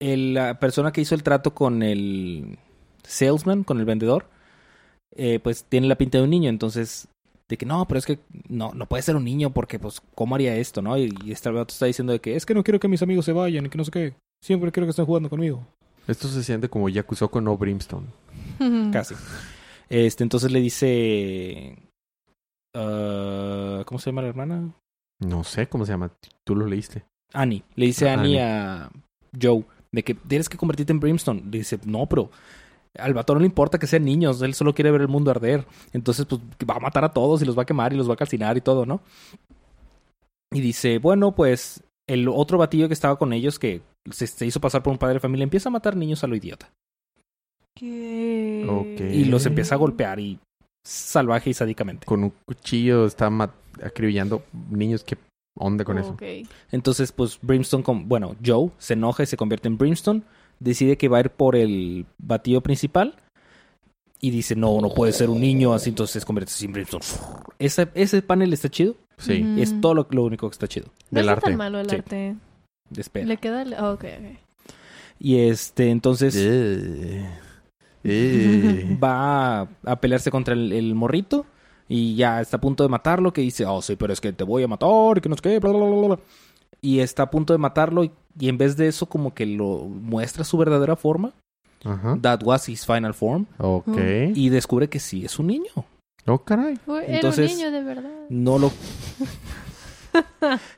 [0.00, 2.58] el- la persona que hizo el trato con el
[3.02, 4.26] salesman, con el vendedor,
[5.16, 6.48] eh, pues tiene la pinta de un niño.
[6.48, 7.08] Entonces,
[7.48, 10.36] de que no, pero es que no, no puede ser un niño porque, pues, ¿cómo
[10.36, 10.96] haría esto, no?
[10.96, 13.32] Y, y este está diciendo de que es que no quiero que mis amigos se
[13.32, 14.14] vayan y que no sé qué.
[14.42, 15.64] Siempre quiero que estén jugando conmigo.
[16.08, 18.06] Esto se siente como Yakusoku no Brimstone.
[18.92, 19.14] Casi.
[19.88, 21.78] Este, entonces le dice.
[22.74, 24.72] ah, ¿Cómo se llama la hermana?
[25.20, 26.10] No sé cómo se llama.
[26.44, 27.04] Tú lo leíste.
[27.32, 27.62] Annie.
[27.76, 28.40] Le dice Ah, Annie, Annie.
[28.40, 28.90] a
[29.40, 31.42] Joe de que tienes que convertirte en Brimstone.
[31.42, 32.30] Le dice, no, pero
[32.98, 35.66] al vato no le importa que sean niños, él solo quiere ver el mundo arder.
[35.92, 38.14] Entonces, pues va a matar a todos y los va a quemar y los va
[38.14, 39.02] a calcinar y todo, ¿no?
[40.50, 44.60] Y dice, bueno, pues el otro batillo que estaba con ellos, que se, se hizo
[44.60, 46.70] pasar por un padre de familia, empieza a matar niños a lo idiota.
[47.80, 50.38] Y los empieza a golpear y
[50.84, 52.06] salvaje y sádicamente.
[52.06, 53.30] Con un cuchillo está
[53.82, 55.04] acribillando niños.
[55.04, 55.16] ¿Qué
[55.58, 56.16] onda con eso?
[56.70, 60.22] Entonces, pues Brimstone, con, bueno, Joe se enoja y se convierte en Brimstone.
[60.60, 63.16] Decide que va a ir por el batido principal.
[64.20, 67.04] Y dice, no, no puede ser un niño, así entonces se convierte en Brimstone.
[67.58, 68.94] Ese, ese panel está chido.
[69.18, 69.54] Sí.
[69.58, 70.86] Es todo lo, lo único que está chido.
[71.10, 71.46] No Del está arte.
[71.50, 71.96] tan malo el Sí.
[71.96, 72.36] arte.
[72.96, 73.26] Espera.
[73.26, 73.62] Le queda...
[73.62, 74.38] el- ok, ok.
[75.20, 77.24] Y este, entonces Eh.
[78.04, 78.98] Eh.
[79.02, 81.46] va a, a pelearse contra el, el morrito.
[81.88, 83.32] Y ya está a punto de matarlo.
[83.32, 85.18] Que dice, oh, sí, pero es que te voy a matar.
[85.18, 86.18] Y que no sé qué, bla, bla, bla, bla.
[86.80, 88.02] Y está a punto de matarlo.
[88.04, 91.32] Y, y en vez de eso, como que lo muestra su verdadera forma.
[91.84, 92.16] Ajá.
[92.22, 93.46] That was his final form.
[93.58, 93.98] Ok.
[94.34, 95.70] Y descubre que sí es un niño.
[96.26, 96.78] Oh, caray.
[97.06, 98.10] Era un niño de verdad.
[98.28, 98.70] No lo.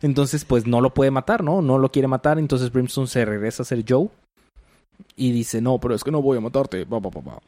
[0.02, 1.62] Entonces, pues no lo puede matar, ¿no?
[1.62, 2.38] No lo quiere matar.
[2.38, 4.08] Entonces Brimstone se regresa a ser Joe.
[5.16, 6.86] Y dice, no, pero es que no voy a matarte.
[6.86, 7.38] Pa, pa, pa, pa.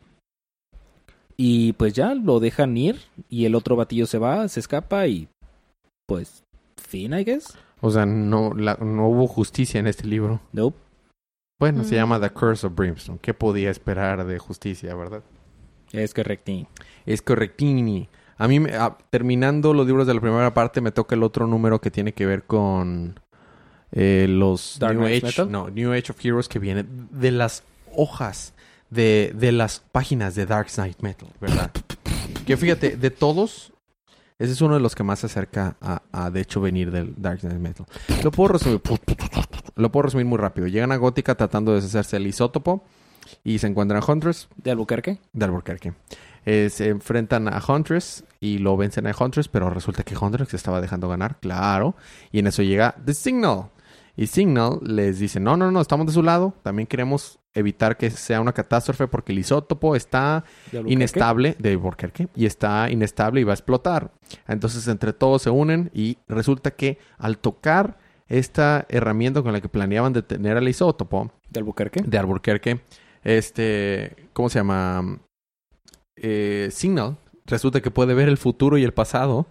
[1.37, 3.01] Y pues ya lo dejan ir.
[3.29, 5.29] Y el otro batillo se va, se escapa y.
[6.07, 6.43] Pues.
[6.77, 7.57] Fin, I guess.
[7.81, 10.41] O sea, no, la- no hubo justicia en este libro.
[10.53, 10.77] Nope.
[11.59, 11.99] Bueno, se Mm.
[11.99, 13.19] llama The Curse of Brimstone.
[13.21, 15.23] ¿Qué podía esperar de justicia, verdad?
[15.97, 16.53] Es correcto.
[17.05, 18.09] Es correctini.
[18.39, 21.81] A mí, ah, terminando los libros de la primera parte, me toca el otro número
[21.81, 23.19] que tiene que ver con
[23.93, 25.51] eh, los Dark New Age, Metal.
[25.51, 27.63] no, New Age of Heroes que viene de las
[27.95, 28.53] hojas
[28.91, 31.71] de, de las páginas de Dark Knight Metal, ¿verdad?
[32.47, 33.73] que fíjate, de todos,
[34.39, 37.15] ese es uno de los que más se acerca a, a, de hecho, venir del
[37.17, 37.87] Dark Knight Metal.
[38.23, 38.83] Lo puedo resumir,
[39.77, 40.67] lo puedo resumir muy rápido.
[40.67, 42.85] Llegan a Gótica tratando de deshacerse del isótopo
[43.45, 45.19] y se encuentran a Huntress ¿De Albuquerque?
[45.33, 45.93] de Albuquerque.
[46.45, 50.57] Eh, se enfrentan a Huntress y lo vencen a Huntress, pero resulta que Huntress se
[50.57, 51.97] estaba dejando ganar, claro.
[52.31, 53.71] Y en eso llega The Signal.
[54.17, 56.55] Y Signal les dice, no, no, no, estamos de su lado.
[56.63, 60.45] También queremos evitar que sea una catástrofe porque el isótopo está
[60.87, 64.13] inestable de Albuquerque y está inestable y va a explotar.
[64.47, 69.69] Entonces entre todos se unen y resulta que al tocar esta herramienta con la que
[69.69, 72.03] planeaban detener al isótopo, ¿De Albuquerque?
[72.03, 72.81] de Albuquerque,
[73.27, 75.19] este, ¿cómo se llama?
[76.17, 79.49] Eh, Signal, resulta que puede ver el futuro y el pasado,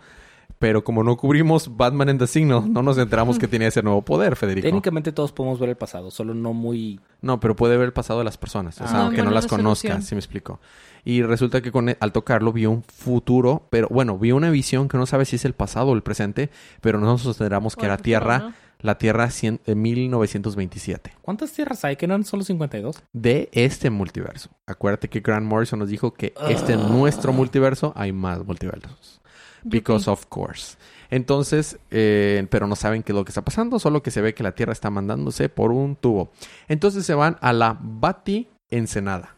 [0.59, 4.01] pero como no cubrimos Batman en The Signal, no nos enteramos que tenía ese nuevo
[4.01, 4.65] poder, Federico.
[4.65, 7.01] Técnicamente todos podemos ver el pasado, solo no muy...
[7.21, 9.45] No, pero puede ver el pasado de las personas, o Ah, sea, aunque no las
[9.45, 10.61] conozca, si me explico.
[11.03, 14.97] Y resulta que con, al tocarlo vio un futuro, pero bueno, vio una visión que
[14.97, 17.85] no sabe si es el pasado o el presente, pero no nos enteramos que O
[17.85, 18.53] era Tierra, ¿no?
[18.85, 21.13] La Tierra cien- en 1927.
[21.21, 21.95] ¿Cuántas tierras hay?
[21.95, 23.03] ¿Que no eran solo 52?
[23.13, 24.49] de este multiverso.
[24.67, 29.21] Acuérdate que Grant Morrison nos dijo que este en nuestro multiverso hay más multiversos.
[29.63, 30.77] Because of course.
[31.09, 34.33] Entonces, eh, pero no saben qué es lo que está pasando, solo que se ve
[34.33, 36.31] que la Tierra está mandándose por un tubo.
[36.67, 39.37] Entonces se van a la Bati Ensenada.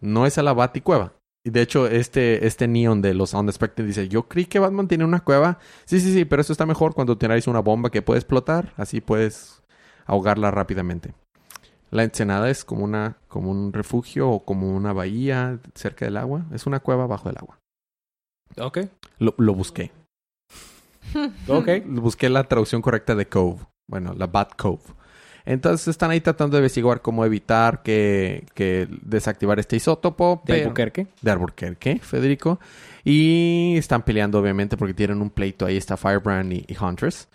[0.00, 1.12] No es a la Bati Cueva.
[1.44, 5.04] Y de hecho, este, este neon de los Unexpected dice, yo creí que Batman tiene
[5.04, 5.58] una cueva.
[5.84, 8.72] Sí, sí, sí, pero eso está mejor cuando tenéis una bomba que puede explotar.
[8.76, 9.62] Así puedes
[10.06, 11.14] ahogarla rápidamente.
[11.90, 16.46] La ensenada es como una, como un refugio o como una bahía cerca del agua.
[16.52, 17.58] Es una cueva bajo el agua.
[18.58, 18.78] Ok.
[19.18, 19.90] Lo, lo busqué.
[21.48, 21.68] Ok.
[21.86, 23.66] Busqué la traducción correcta de Cove.
[23.90, 24.82] Bueno, la Bat Cove.
[25.44, 30.40] Entonces están ahí tratando de investigar cómo evitar que, que desactivar este isótopo.
[30.44, 31.06] ¿De pero- Albuquerque?
[31.20, 32.60] de Albuquerque, Federico.
[33.04, 35.66] Y están peleando, obviamente, porque tienen un pleito.
[35.66, 37.28] Ahí está Firebrand y, y Huntress.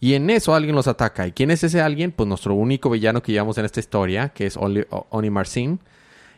[0.00, 1.26] Y en eso alguien los ataca.
[1.26, 2.12] ¿Y quién es ese alguien?
[2.12, 5.80] Pues nuestro único villano que llevamos en esta historia, que es Oli- Oni Marcin.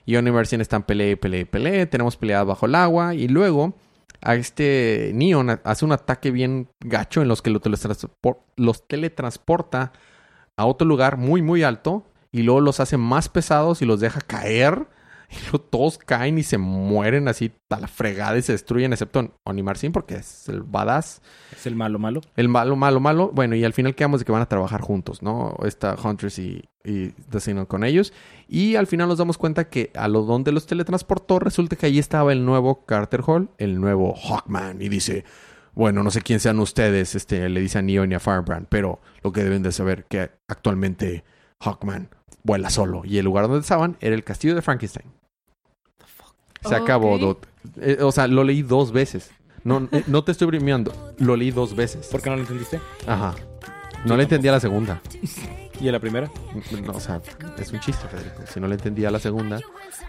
[0.06, 1.84] Y Oni Marcin está en pelea, pelea, pelea.
[1.90, 3.14] Tenemos peleas bajo el agua.
[3.14, 3.74] Y luego
[4.22, 8.86] a este Neon ha- hace un ataque bien gacho en los que lo teletranspor- los
[8.88, 9.92] teletransporta
[10.60, 12.04] a otro lugar muy, muy alto.
[12.32, 14.86] Y luego los hace más pesados y los deja caer.
[15.32, 19.32] Y luego todos caen y se mueren así a la fregada y se destruyen, excepto
[19.44, 21.22] Oni Marcin porque es el badass.
[21.52, 22.20] Es el malo malo.
[22.34, 23.30] El malo, malo, malo.
[23.32, 25.56] Bueno, y al final quedamos de que van a trabajar juntos, ¿no?
[25.62, 28.12] Está Huntress y, y The Signal con ellos.
[28.48, 32.00] Y al final nos damos cuenta que a lo donde los teletransportó, resulta que ahí
[32.00, 34.82] estaba el nuevo Carter Hall, el nuevo Hawkman.
[34.82, 35.24] Y dice,
[35.74, 39.00] bueno, no sé quién sean ustedes, este, le dice a Neo y a Firebrand, pero
[39.22, 41.24] lo que deben de saber que actualmente
[41.60, 42.08] Hawkman
[42.42, 43.02] vuela solo.
[43.04, 45.06] Y el lugar donde estaban era el castillo de Frankenstein.
[46.62, 47.38] Se acabó.
[47.80, 49.30] Eh, o sea, lo leí dos veces.
[49.64, 51.14] No, eh, no te estoy bromeando.
[51.18, 52.06] Lo leí dos veces.
[52.08, 52.80] ¿Por qué no lo entendiste?
[53.06, 53.34] Ajá.
[54.04, 55.00] No le entendía la segunda.
[55.80, 56.30] ¿Y a la primera?
[56.84, 57.20] No, o sea,
[57.58, 58.42] es un chiste, Federico.
[58.46, 59.60] Si no le entendía la segunda.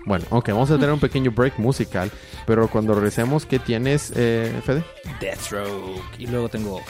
[0.05, 2.11] Bueno, ok, vamos a tener un pequeño break musical.
[2.47, 4.83] Pero cuando regresemos, ¿qué tienes, eh, Fede?
[5.19, 6.01] Deathstroke.
[6.17, 6.81] Y luego tengo.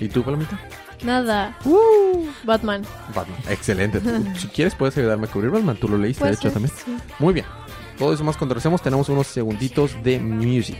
[0.00, 0.58] ¿Y tú, Palomita?
[1.02, 1.56] Nada.
[2.44, 2.82] Batman.
[3.14, 3.38] Batman.
[3.50, 4.00] Excelente.
[4.00, 5.76] Tú, si quieres, puedes ayudarme a cubrir Batman.
[5.76, 6.74] Tú lo leíste, de Puede hecho, ser, también.
[6.84, 6.96] sí.
[7.18, 7.46] Muy bien.
[7.98, 10.78] Todo eso más cuando regresemos, tenemos unos segunditos de music.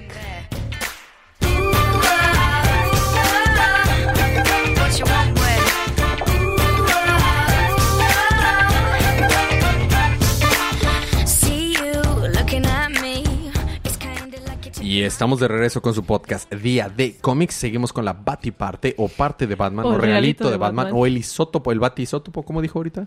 [15.07, 17.55] Estamos de regreso con su podcast Día de Cómics.
[17.55, 20.85] Seguimos con la Batiparte o parte de Batman O o, regalito regalito de, de Batman,
[20.87, 21.01] Batman.
[21.01, 23.07] o el isótopo, el batisótopo, ¿cómo dijo ahorita?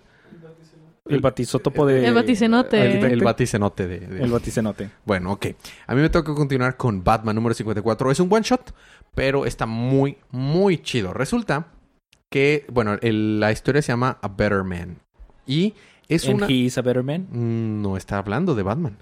[1.10, 2.06] El batisótopo de...
[2.06, 2.98] El baticenote.
[3.00, 4.90] El, el baticenote de, de- El baticenote.
[5.06, 5.46] Bueno, ok.
[5.88, 8.12] A mí me toca continuar con Batman número 54.
[8.12, 8.74] Es un one shot,
[9.16, 11.14] pero está muy, muy chido.
[11.14, 11.68] Resulta
[12.30, 14.98] que, bueno, el- la historia se llama A Better Man.
[15.46, 15.76] Y
[16.10, 16.48] es And una...
[16.48, 17.28] he is a better man.
[17.32, 18.98] Mm, No está hablando de Batman.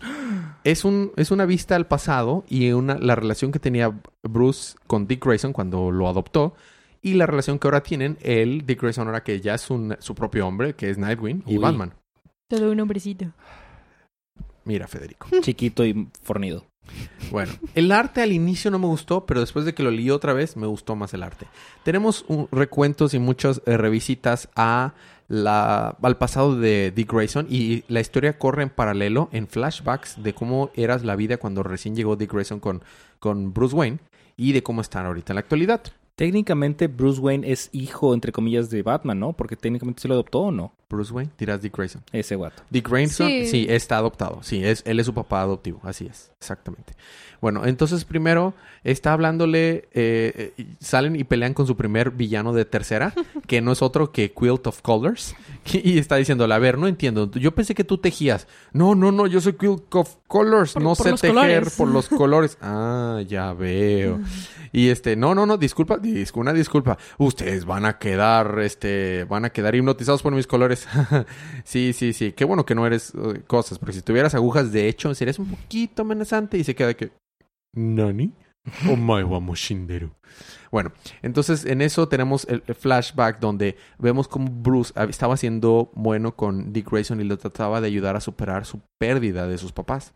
[0.64, 5.06] Es, un, es una vista al pasado y una, la relación que tenía Bruce con
[5.08, 6.56] Dick Grayson cuando lo adoptó
[7.04, 10.16] y la relación que ahora tienen él, Dick Grayson, ahora que ya es un- su
[10.16, 11.58] propio hombre, que es Nightwing, y.
[11.58, 11.94] Batman.
[12.50, 13.26] Te doy un hombrecito.
[14.64, 15.28] Mira, Federico.
[15.42, 16.66] Chiquito y fornido.
[17.32, 20.34] Bueno, el arte al inicio no me gustó, pero después de que lo leí otra
[20.34, 21.48] vez, me gustó más el arte.
[21.84, 24.94] Tenemos un- recuentos y muchas eh, revisitas a
[25.28, 30.34] la, al pasado de Dick Grayson y la historia corre en paralelo en flashbacks de
[30.34, 32.84] cómo eras la vida cuando recién llegó Dick Grayson con,
[33.20, 34.00] con Bruce Wayne
[34.38, 35.82] y de cómo están ahorita en la actualidad.
[36.16, 39.34] Técnicamente Bruce Wayne es hijo, entre comillas, de Batman, ¿no?
[39.34, 42.04] Porque técnicamente se lo adoptó o no, Bruce Wayne, dirás Dick Grayson.
[42.14, 42.64] ese guato.
[42.70, 43.46] Dick Grayson, sí.
[43.48, 43.66] Sí.
[43.70, 44.40] está adoptado.
[44.42, 45.82] Sí, es, él es su papá adoptivo.
[45.84, 46.94] Así es, exactamente.
[47.42, 48.54] Bueno, entonces primero
[48.86, 53.14] está hablándole, eh, eh, salen y pelean con su primer villano de tercera,
[53.48, 55.36] que no es otro que Quilt of Colors.
[55.74, 57.30] Y está diciéndole, a ver, no entiendo.
[57.32, 58.48] Yo pensé que tú tejías.
[58.72, 60.74] No, no, no, yo soy Quilt of Colors.
[60.74, 61.76] Por- no por sé tejer colores.
[61.76, 62.58] por los colores.
[62.62, 64.20] Ah, ya veo.
[64.72, 65.98] Y este, no, no, no, disculpa,
[66.36, 66.98] una disculpa.
[67.18, 70.88] Ustedes van a quedar, este, van a quedar hipnotizados por mis colores.
[71.64, 72.34] sí, sí, sí.
[72.34, 75.50] Qué bueno que no eres eh, cosas, porque si tuvieras agujas de hecho, serías un
[75.50, 77.12] poquito amenazante y se queda que.
[77.74, 78.34] ¿Nani?
[80.72, 80.92] Bueno,
[81.22, 86.90] entonces en eso tenemos el, flashback donde vemos como Bruce estaba siendo bueno con Dick
[86.90, 90.14] Grayson y lo trataba de ayudar a superar su pérdida de sus papás.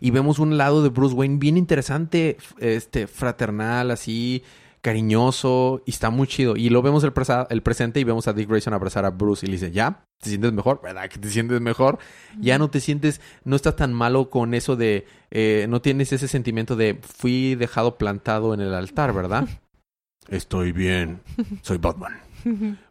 [0.00, 4.42] Y vemos un lado de Bruce Wayne bien interesante, este, fraternal, así,
[4.86, 6.56] cariñoso, y está muy chido.
[6.56, 9.44] Y lo vemos el, presa- el presente y vemos a Dick Grayson abrazar a Bruce
[9.44, 10.04] y le dice, ¿ya?
[10.22, 10.80] ¿Te sientes mejor?
[10.82, 11.98] ¿Verdad que te sientes mejor?
[12.40, 16.28] Ya no te sientes, no estás tan malo con eso de, eh, no tienes ese
[16.28, 19.48] sentimiento de, fui dejado plantado en el altar, ¿verdad?
[20.28, 21.20] Estoy bien,
[21.62, 22.20] soy Batman.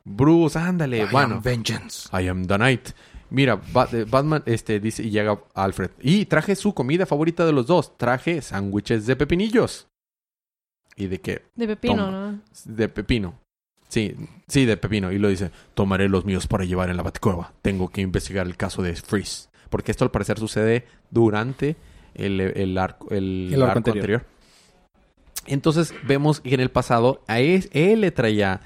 [0.04, 1.40] Bruce, ándale, bueno.
[1.42, 2.10] Vengeance.
[2.12, 2.90] I am the Knight.
[3.30, 5.92] Mira, Ba- eh, Batman este, dice y llega Alfred.
[6.02, 7.98] Y traje su comida favorita de los dos.
[7.98, 9.88] Traje sándwiches de pepinillos.
[10.96, 11.44] ¿Y de qué?
[11.56, 12.12] De pepino, Toma.
[12.12, 12.42] ¿no?
[12.66, 13.40] De pepino.
[13.90, 14.16] Sí,
[14.48, 15.12] sí, de pepino.
[15.12, 17.54] Y lo dice, tomaré los míos para llevar en la Batcueva.
[17.62, 19.50] Tengo que investigar el caso de Freeze.
[19.70, 21.76] Porque esto al parecer sucede durante
[22.14, 24.04] el, el arco, el, El arco arco anterior.
[24.04, 24.26] anterior.
[25.48, 28.62] Entonces vemos que en el pasado a él, él le traía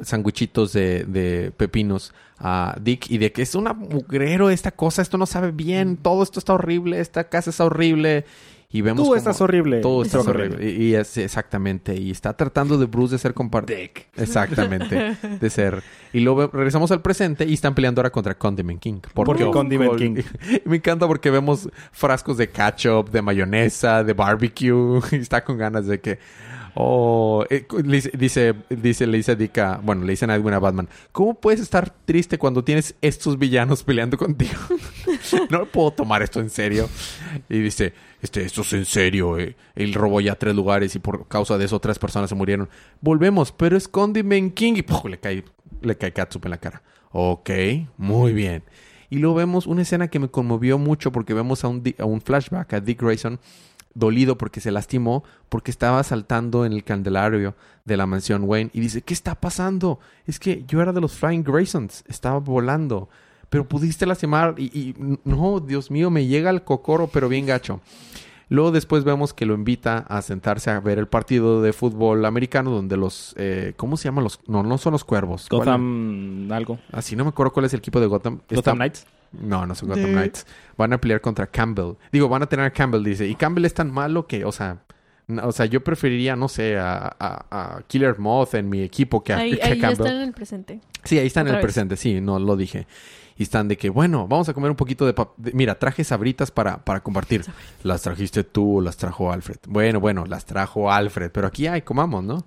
[0.00, 5.18] sanguichitos de, de pepinos a Dick y de que es una mugrero esta cosa, esto
[5.18, 8.24] no sabe bien, todo esto está horrible, esta casa está horrible.
[8.74, 9.80] Y vemos Tú estás horrible.
[9.80, 10.56] Todo Está horrible.
[10.56, 10.68] horrible.
[10.72, 11.94] Y, y es exactamente.
[11.94, 13.78] Y está tratando de Bruce de ser compartido.
[14.16, 15.16] Exactamente.
[15.40, 15.80] de ser.
[16.12, 19.00] Y luego regresamos al presente y están peleando ahora contra Condiment King.
[19.14, 20.16] Porque Condiment King.
[20.64, 25.00] Me encanta porque vemos frascos de ketchup, de mayonesa, de barbecue.
[25.12, 26.18] Y está con ganas de que.
[26.76, 28.10] Oh, eh, dice,
[28.68, 31.60] dice, le dice a Dick a- bueno, le dicen a Edwin a Batman, ¿cómo puedes
[31.60, 34.58] estar triste cuando tienes estos villanos peleando contigo?
[35.50, 36.88] no puedo tomar esto en serio.
[37.48, 39.56] Y dice, este, esto es en serio, eh.
[39.74, 42.68] Él robó ya tres lugares y por causa de eso tres personas se murieron.
[43.00, 45.04] Volvemos, pero es Condiment King y ¡puf!
[45.04, 45.44] le cae,
[45.82, 46.82] le cae catsup en la cara.
[47.12, 47.50] Ok,
[47.96, 48.64] muy bien.
[49.10, 52.20] Y luego vemos una escena que me conmovió mucho porque vemos a un, a un
[52.20, 53.38] flashback a Dick Grayson
[53.94, 58.80] dolido porque se lastimó porque estaba saltando en el candelario de la mansión Wayne y
[58.80, 60.00] dice, ¿qué está pasando?
[60.26, 63.08] Es que yo era de los Flying Graysons, estaba volando,
[63.54, 67.80] pero pudiste lastimar y, y no, Dios mío, me llega el cocoro, pero bien gacho.
[68.48, 72.72] Luego después vemos que lo invita a sentarse a ver el partido de fútbol americano
[72.72, 74.40] donde los, eh, ¿cómo se llaman los?
[74.48, 75.46] No, no son los cuervos.
[75.48, 76.80] ¿Cuál- Gotham algo.
[76.90, 78.40] Así no me acuerdo cuál es el equipo de Gotham.
[78.48, 79.06] Está- Gotham Knights.
[79.32, 80.46] no, no son Gotham De- Knights.
[80.76, 81.92] Van a pelear contra Campbell.
[82.10, 83.28] Digo, van a tener a Campbell, dice.
[83.28, 84.78] Y Campbell es tan malo que, o sea,
[85.42, 89.32] o sea, yo preferiría, no sé, a, a- a Killer Moth en mi equipo que
[89.32, 90.06] a, Ahí, que ahí Campbell.
[90.06, 90.80] está en el presente.
[91.04, 91.62] Sí, ahí están en el vez.
[91.64, 92.86] presente, sí, no lo dije.
[93.36, 96.50] Y están de que, bueno, vamos a comer un poquito de, de- Mira, traje sabritas
[96.50, 97.44] para, para compartir.
[97.82, 99.56] Las trajiste tú o las trajo Alfred.
[99.66, 102.44] Bueno, bueno, las trajo Alfred, pero aquí hay, comamos, ¿no?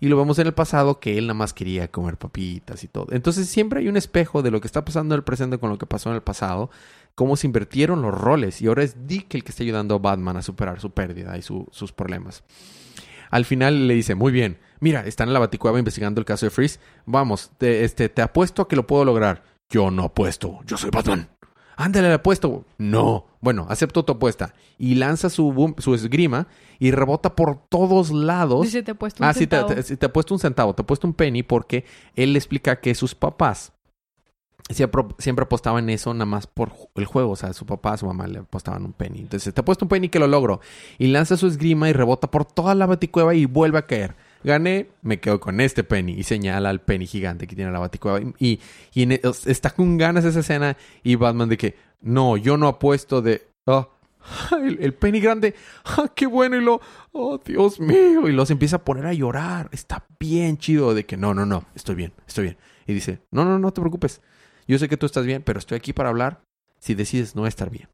[0.00, 3.06] Y lo vemos en el pasado que él nada más quería comer papitas y todo.
[3.10, 5.76] Entonces siempre hay un espejo de lo que está pasando en el presente con lo
[5.78, 6.70] que pasó en el pasado,
[7.14, 10.38] cómo se invirtieron los roles y ahora es Dick el que está ayudando a Batman
[10.38, 12.42] a superar su pérdida y su- sus problemas.
[13.30, 16.50] Al final le dice, muy bien, mira, están en la baticueva investigando el caso de
[16.50, 16.80] Freeze.
[17.06, 19.44] Vamos, te, este, te apuesto a que lo puedo lograr.
[19.68, 21.28] Yo no apuesto, yo soy Batman.
[21.80, 22.64] Ándale, le apuesto.
[22.78, 23.26] No.
[23.40, 24.54] Bueno, acepto tu apuesta.
[24.78, 26.46] Y lanza su, boom- su esgrima
[26.78, 28.62] y rebota por todos lados.
[28.62, 30.82] Dice, te he puesto un ah, sí, te, te, te ha puesto un centavo, te
[30.82, 33.72] ha puesto un penny porque él le explica que sus papás
[34.68, 37.30] siempre, siempre apostaban eso nada más por el juego.
[37.32, 39.20] O sea, su papá, su mamá le apostaban un penny.
[39.20, 40.60] Entonces, te ha puesto un penny que lo logro.
[40.98, 44.14] Y lanza su esgrima y rebota por toda la baticueva y vuelve a caer.
[44.42, 46.12] Gané, me quedo con este penny.
[46.12, 48.20] Y señala al penny gigante que tiene la baticueva.
[48.38, 48.60] Y,
[48.92, 50.76] y en- está con ganas esa escena.
[51.02, 53.46] Y Batman de que, no, yo no apuesto de...
[53.66, 53.88] ah,
[54.52, 55.54] el, el penny grande,
[55.84, 56.80] ah, qué bueno, y lo,
[57.12, 59.68] oh Dios mío, y los empieza a poner a llorar.
[59.72, 62.56] Está bien chido de que no, no, no, estoy bien, estoy bien.
[62.86, 64.20] Y dice, no, no, no te preocupes.
[64.68, 66.42] Yo sé que tú estás bien, pero estoy aquí para hablar
[66.78, 67.88] si decides no estar bien.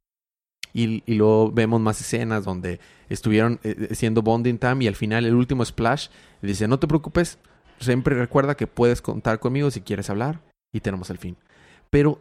[0.73, 5.25] Y, y luego vemos más escenas donde estuvieron eh, siendo bonding time y al final
[5.25, 6.09] el último splash
[6.43, 7.39] dice, no te preocupes,
[7.81, 10.41] siempre recuerda que puedes contar conmigo si quieres hablar.
[10.73, 11.37] y tenemos el fin.
[11.89, 12.21] Pero,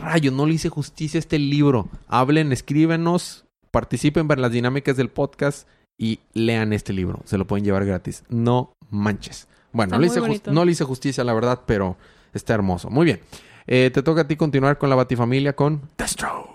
[0.00, 1.88] rayo, no le hice justicia a este libro.
[2.08, 7.20] Hablen, escríbenos, participen en las dinámicas del podcast y lean este libro.
[7.24, 8.22] Se lo pueden llevar gratis.
[8.30, 9.48] No manches.
[9.72, 10.52] Bueno, no le, hice jus- bonito.
[10.52, 11.98] no le hice justicia, la verdad, pero
[12.32, 12.88] está hermoso.
[12.88, 13.20] Muy bien.
[13.66, 16.48] Eh, te toca a ti continuar con la Batifamilia con Deathstroke.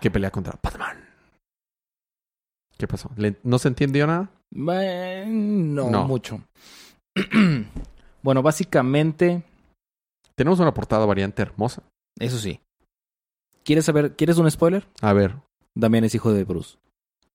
[0.00, 0.96] Que pelea contra Batman.
[2.76, 3.10] ¿Qué pasó?
[3.16, 4.30] ¿Le- ¿No se entendió nada?
[4.54, 6.04] Eh, no, No.
[6.06, 6.40] mucho.
[8.22, 9.42] bueno, básicamente,
[10.34, 11.82] Tenemos una portada variante hermosa.
[12.18, 12.60] eso sí.
[13.64, 14.14] ¿Quieres saber?
[14.16, 14.86] ¿Quieres un spoiler?
[15.00, 15.34] A ver.
[15.74, 16.76] Damián es hijo de Bruce.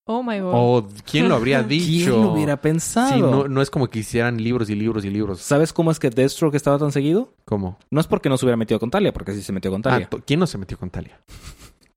[0.07, 0.51] Oh my god.
[0.53, 1.85] Oh, ¿quién lo habría dicho?
[2.11, 3.09] ¿Quién lo hubiera pensado?
[3.13, 5.41] Sí, no, no es como que hicieran libros y libros y libros.
[5.41, 7.33] ¿Sabes cómo es que Deathstroke estaba tan seguido?
[7.45, 7.77] ¿Cómo?
[7.89, 9.89] No es porque no se hubiera metido con Talia, porque sí se metió con Ah,
[9.89, 10.09] Talia.
[10.09, 11.19] to- ¿Quién no se metió con Talia?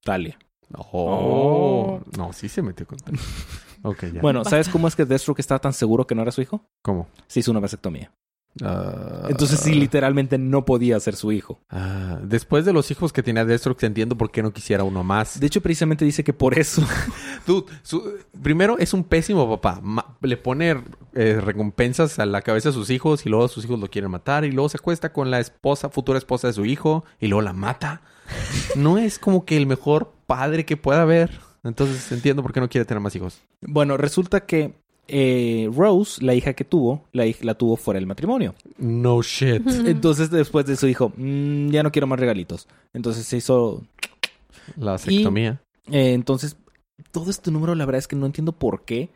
[0.02, 0.38] Talia.
[0.72, 2.00] Oh.
[2.16, 3.20] No, sí se metió con Talia.
[3.86, 4.22] Ok, ya.
[4.22, 6.64] Bueno, ¿sabes cómo es que Deathstroke estaba tan seguro que no era su hijo?
[6.80, 7.06] ¿Cómo?
[7.26, 8.10] Se hizo una vasectomía.
[8.62, 11.60] Ah, Entonces sí, literalmente no podía ser su hijo.
[11.68, 15.38] ah, después de los hijos que tenía Deathstroke, entiendo por qué no quisiera uno más.
[15.38, 16.82] De hecho, precisamente dice que por eso...
[17.46, 18.10] Dude, su-
[18.42, 19.80] primero es un pésimo papá.
[19.82, 23.78] Ma- le pone eh, recompensas a la cabeza de sus hijos y luego sus hijos
[23.78, 27.04] lo quieren matar y luego se acuesta con la esposa, futura esposa de su hijo
[27.20, 28.00] y luego la mata.
[28.76, 31.30] No es como que el mejor padre que pueda haber.
[31.62, 33.40] Entonces entiendo por qué no quiere tener más hijos.
[33.62, 34.74] Bueno, resulta que
[35.08, 38.54] eh, Rose, la hija que tuvo, la, tuvo fuera del matrimonio.
[38.78, 39.66] No shit.
[39.86, 42.68] Entonces después de eso dijo, "Mm, ya no quiero más regalitos.
[42.92, 43.82] Entonces se hizo...
[44.76, 45.60] La vasectomía.
[45.90, 46.56] eh, entonces,
[47.10, 49.10] todo este número la verdad es que no entiendo por qué.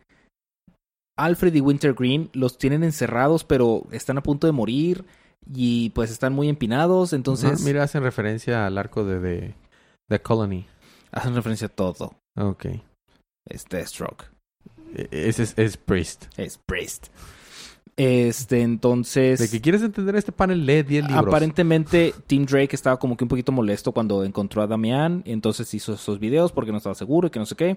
[1.17, 5.05] Alfred y Wintergreen los tienen encerrados, pero están a punto de morir
[5.53, 7.13] y pues están muy empinados.
[7.13, 9.55] Entonces, mira, hacen referencia al arco de, de
[10.09, 10.67] The Colony.
[11.13, 12.13] Hacen referencia a todo.
[12.37, 12.67] Ok.
[13.47, 14.25] Es Deathstroke.
[14.95, 16.27] E- Ese es, es Priest.
[16.37, 17.09] Es Priest.
[17.97, 19.41] Este, entonces...
[19.41, 21.27] De que quieres entender este panel, lee 10 libros.
[21.27, 25.23] Aparentemente, Tim Drake estaba como que un poquito molesto cuando encontró a Damián.
[25.27, 27.77] y Entonces hizo esos videos porque no estaba seguro y que no sé qué.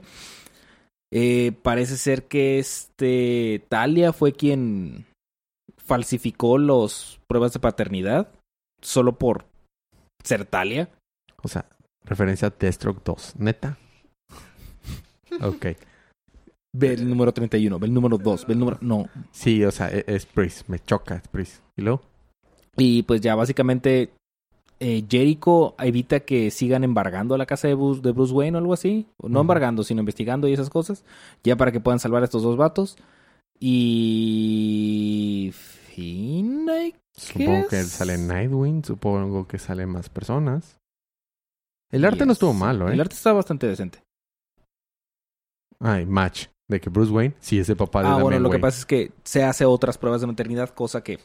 [1.12, 5.06] Eh, parece ser que este Talia fue quien
[5.84, 8.30] falsificó las pruebas de paternidad
[8.82, 9.46] solo por
[10.24, 10.90] ser Talia.
[11.44, 11.66] O sea,
[12.04, 13.36] referencia a Deathstroke 2.
[13.38, 13.78] ¿Neta?
[15.42, 15.68] Ok.
[16.74, 18.78] Ve el número 31, ve el número 2, ve el número...
[18.82, 19.08] No.
[19.32, 20.68] Sí, o sea, e- es Priest.
[20.68, 21.62] Me choca, es Priest.
[21.78, 22.02] ¿Y luego?
[22.78, 24.12] Y pues ya básicamente
[24.80, 28.74] eh, Jericho evita que sigan embargando la casa de Bruce, de Bruce Wayne o algo
[28.74, 29.06] así.
[29.22, 31.06] No embargando, sino investigando y esas cosas.
[31.44, 32.98] Ya para que puedan salvar a estos dos vatos.
[33.60, 35.52] Y...
[35.54, 38.84] Fin, I Supongo que sale Nightwing.
[38.84, 40.81] Supongo que salen más personas.
[41.92, 42.94] El arte no estuvo malo, ¿eh?
[42.94, 44.00] El arte está bastante decente.
[45.80, 46.48] Ay, match.
[46.68, 48.80] De que Bruce Wayne sí es el papá de Ah, Damian bueno, lo que pasa
[48.80, 51.20] es que se hace otras pruebas de maternidad, cosa que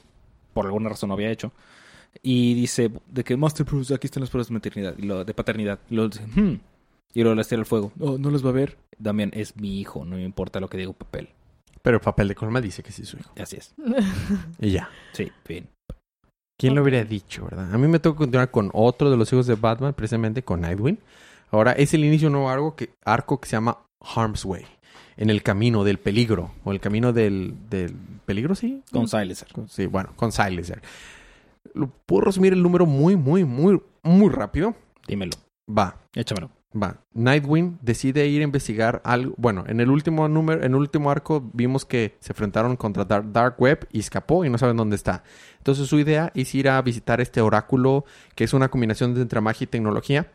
[0.53, 1.53] por alguna razón no había hecho.
[2.23, 5.35] Y dice de que Master Bruce, aquí están las pruebas de maternidad, y lo, de
[5.35, 5.79] paternidad.
[5.89, 6.59] Y luego dice, "Hmm".
[7.15, 7.93] Y luego las tira al fuego.
[7.97, 8.77] No, no los va a ver.
[8.99, 11.29] Damián es mi hijo, no me importa lo que diga un papel.
[11.83, 13.33] Pero el papel de Colma dice que sí es su hijo.
[13.39, 13.73] Así es.
[14.61, 14.91] Y ya.
[15.13, 15.69] Sí, fin.
[16.59, 17.73] ¿Quién lo hubiera dicho, verdad?
[17.73, 20.99] A mí me toca continuar con otro de los hijos de Batman, precisamente con Nightwing.
[21.51, 24.65] Ahora es el inicio de un nuevo arco que, arco que se llama Harm's Way.
[25.19, 26.53] En el camino del peligro.
[26.65, 27.95] O el camino del, del
[28.25, 28.83] peligro, sí.
[28.91, 29.49] Con Silencer.
[29.69, 30.83] Sí, bueno, con Silencer.
[32.07, 34.75] Puedo resumir el número muy, muy, muy, muy rápido.
[35.07, 35.33] Dímelo.
[35.69, 36.51] Va, Échamelo.
[36.81, 37.01] Va.
[37.15, 39.35] Nightwing decide ir a investigar algo.
[39.39, 43.33] Bueno, en el último número, en el último arco vimos que se enfrentaron contra Dark,
[43.33, 45.23] Dark Web y escapó y no saben dónde está.
[45.59, 48.05] Entonces su idea es ir a visitar este oráculo
[48.35, 50.31] que es una combinación de entre magia y tecnología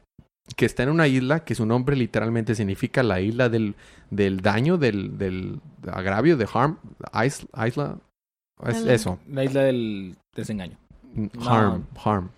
[0.57, 3.75] que está en una isla que su nombre literalmente significa la isla del,
[4.09, 6.77] del daño, del, del agravio, de harm,
[7.25, 7.97] is- isla,
[8.65, 8.93] es Isla.
[8.93, 10.77] eso, La isla del desengaño.
[11.45, 12.29] harm, harm.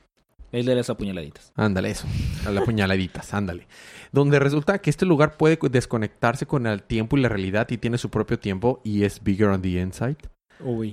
[0.54, 1.51] Isla de las apuñaladitas.
[1.56, 2.08] Ándale, eso.
[2.47, 3.68] A las puñaladitas, ándale.
[4.12, 7.78] Donde resulta que este lugar puede co- desconectarse con el tiempo y la realidad y
[7.78, 10.18] tiene su propio tiempo y es bigger on the inside.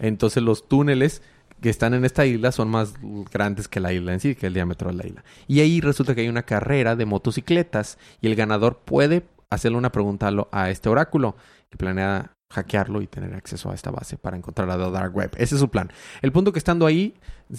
[0.02, 1.22] Entonces los túneles
[1.60, 2.94] que están en esta isla son más
[3.30, 5.24] grandes que la isla en sí, que el diámetro de la isla.
[5.46, 9.92] Y ahí resulta que hay una carrera de motocicletas y el ganador puede hacerle una
[9.92, 11.36] pregunta a, lo- a este oráculo
[11.70, 15.30] y planea hackearlo y tener acceso a esta base para encontrar a la Dark Web.
[15.36, 15.90] Ese es su plan.
[16.20, 17.14] El punto que estando ahí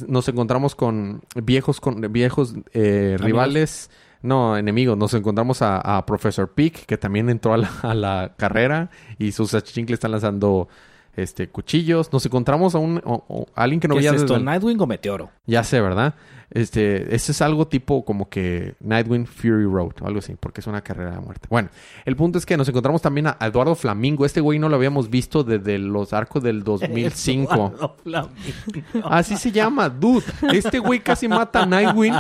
[0.08, 3.90] nos encontramos con viejos con viejos eh, rivales,
[4.22, 4.98] no enemigos.
[4.98, 9.32] Nos encontramos a, a Professor Peak que también entró a la, a la carrera y
[9.32, 10.68] sus achichincles están lanzando
[11.16, 12.12] este, cuchillos.
[12.14, 14.34] Nos encontramos a un o- o alguien que no ¿Qué es veía esto?
[14.34, 15.30] desde el- ¿Nightwing o Meteoro?
[15.46, 16.14] Ya sé, ¿verdad?
[16.54, 20.68] Este, ese es algo tipo como que Nightwing Fury Road o algo así, porque es
[20.68, 21.48] una carrera de muerte.
[21.50, 21.70] Bueno,
[22.04, 24.26] el punto es que nos encontramos también a Eduardo Flamingo.
[24.26, 27.54] Este güey no lo habíamos visto desde los arcos del 2005.
[27.54, 29.08] Eduardo Flamingo.
[29.10, 30.26] Así se llama, dude.
[30.52, 32.16] Este güey casi mata a Nightwing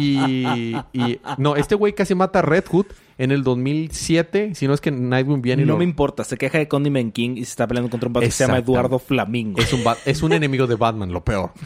[0.00, 2.86] y, y- no, este güey casi mata a Red Hood
[3.18, 6.24] en el 2007, si no es que Nightwing viene y no lo- me importa.
[6.24, 8.58] Se queja de Condiment King y se está peleando contra un vato que se llama.
[8.58, 9.60] Eduardo Flamingo.
[9.60, 11.52] es un es un enemigo de Batman, lo peor.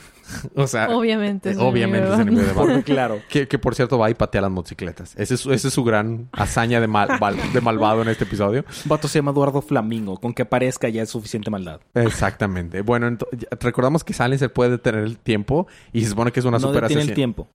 [0.57, 1.51] O sea, Obviamente.
[1.51, 2.83] es obviamente es enemigo de enemigo de Batman.
[2.83, 3.21] Claro.
[3.29, 5.15] Que, que, por cierto va y patea las motocicletas.
[5.17, 7.09] Ese es, su- esa es su gran hazaña de, mal-
[7.53, 8.65] de malvado en este episodio.
[8.85, 10.17] Un vato se llama Eduardo Flamingo.
[10.17, 11.81] Con que aparezca ya es suficiente maldad.
[11.95, 12.81] Exactamente.
[12.81, 13.17] Bueno,
[13.61, 16.91] recordamos que Silencer puede detener el tiempo y se supone que es una no super
[16.91, 17.49] el tiempo.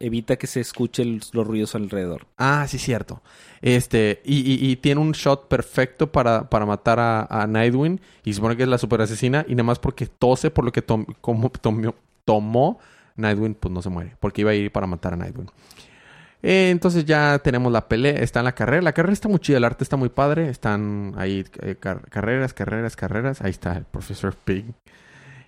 [0.00, 2.26] Evita que se escuchen los ruidos alrededor.
[2.36, 3.20] Ah, sí, cierto.
[3.62, 8.00] Este, y, tiene un shot perfecto para, para matar a, a Nightwing.
[8.24, 9.44] Y supone que es la super asesina.
[9.48, 11.50] Y nada más porque tose por lo que tom- como
[12.24, 12.78] tomó,
[13.16, 14.14] Nightwing, pues no se muere.
[14.20, 15.50] Porque iba a ir para matar a Nightwing.
[16.42, 18.82] Eh, entonces ya tenemos la pelea, está en la carrera.
[18.82, 20.48] La carrera está muy chida, el arte está muy padre.
[20.48, 23.42] Están ahí eh, car- carreras, carreras, carreras.
[23.42, 24.66] Ahí está el profesor Pig.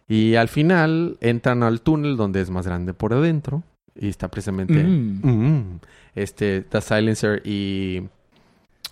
[0.08, 3.62] Y al final entran al túnel donde es más grande por adentro.
[3.96, 5.20] Y está precisamente Mm.
[5.22, 5.80] Mm.
[6.14, 8.02] este The Silencer y,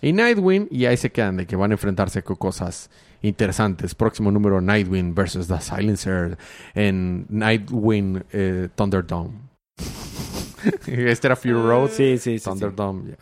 [0.01, 0.67] y Nightwing.
[0.71, 2.89] Y ahí se quedan de que van a enfrentarse con cosas
[3.21, 3.95] interesantes.
[3.95, 6.37] Próximo número Nightwing versus The Silencer
[6.75, 9.31] en Nightwing eh, Thunderdome.
[10.87, 11.89] este era Fury Road.
[11.89, 12.39] Sí, sí, sí.
[12.39, 12.43] sí.
[12.43, 13.15] Thunderdome.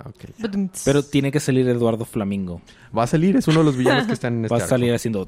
[0.86, 2.62] Pero tiene que salir Eduardo Flamingo.
[2.98, 4.70] Va a salir, es uno de los villanos que están en este Va a arco.
[4.70, 5.28] salir haciendo...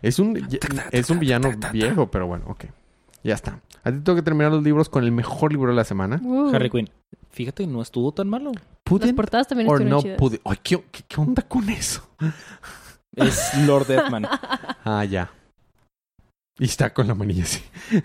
[0.00, 0.48] Es un,
[0.92, 2.64] es un villano viejo, pero bueno, ok.
[3.24, 3.60] Ya está.
[3.84, 6.20] A ti tengo que terminar los libros con el mejor libro de la semana.
[6.22, 6.90] Uh, Harley Quinn.
[7.30, 8.52] Fíjate, no estuvo tan malo.
[8.52, 10.40] Las ¿Pudding portadas también or estuvieron no chidas.
[10.44, 12.08] Ay, ¿qué, qué, qué onda con eso?
[13.14, 14.26] Es Lord Deathman.
[14.84, 15.30] Ah, ya.
[16.58, 17.62] Y está con la manilla así.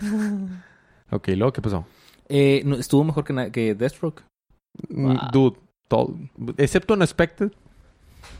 [1.10, 1.86] Ok, luego, ¿qué pasó?
[2.28, 4.22] Eh, no, estuvo mejor que, que Deathstroke.
[4.88, 5.18] Mm, Wow.
[5.32, 5.56] Dude,
[5.88, 6.14] todo-
[6.56, 7.52] excepto Unexpected.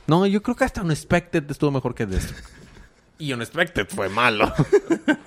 [0.07, 2.35] No, yo creo que hasta Unexpected estuvo mejor que esto.
[3.19, 4.53] Y Unexpected fue malo.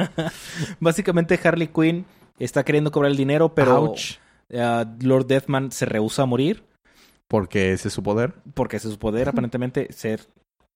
[0.80, 2.06] Básicamente Harley Quinn
[2.40, 3.94] está queriendo cobrar el dinero, pero
[4.50, 6.64] eh, Lord Deathman se rehúsa a morir
[7.28, 8.34] Porque ese es su poder.
[8.54, 10.22] porque es su poder aparentemente ser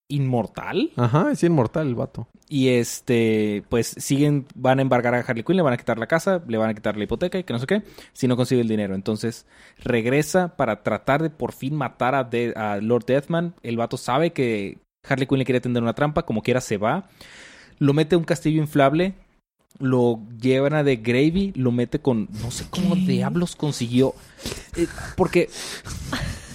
[0.09, 0.91] inmortal.
[0.97, 2.27] Ajá, es inmortal el vato.
[2.49, 6.07] Y este, pues siguen, van a embargar a Harley Quinn, le van a quitar la
[6.07, 8.59] casa, le van a quitar la hipoteca y que no sé qué, si no consigue
[8.59, 8.93] el dinero.
[8.93, 9.45] Entonces
[9.81, 13.53] regresa para tratar de por fin matar a, De- a Lord Deathman.
[13.63, 17.09] El vato sabe que Harley Quinn le quiere tender una trampa, como quiera se va.
[17.79, 19.15] Lo mete a un castillo inflable,
[19.79, 23.01] lo llevan a de Gravy, lo mete con, no sé cómo ¿Qué?
[23.01, 24.13] diablos consiguió.
[24.75, 25.49] Eh, porque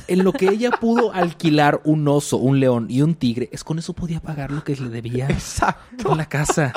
[0.09, 3.79] en lo que ella pudo alquilar un oso, un león y un tigre, es con
[3.79, 6.13] eso podía pagar lo que le debía Exacto.
[6.13, 6.73] a la casa.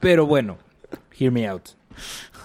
[0.00, 0.58] Pero bueno,
[1.18, 1.70] hear me out.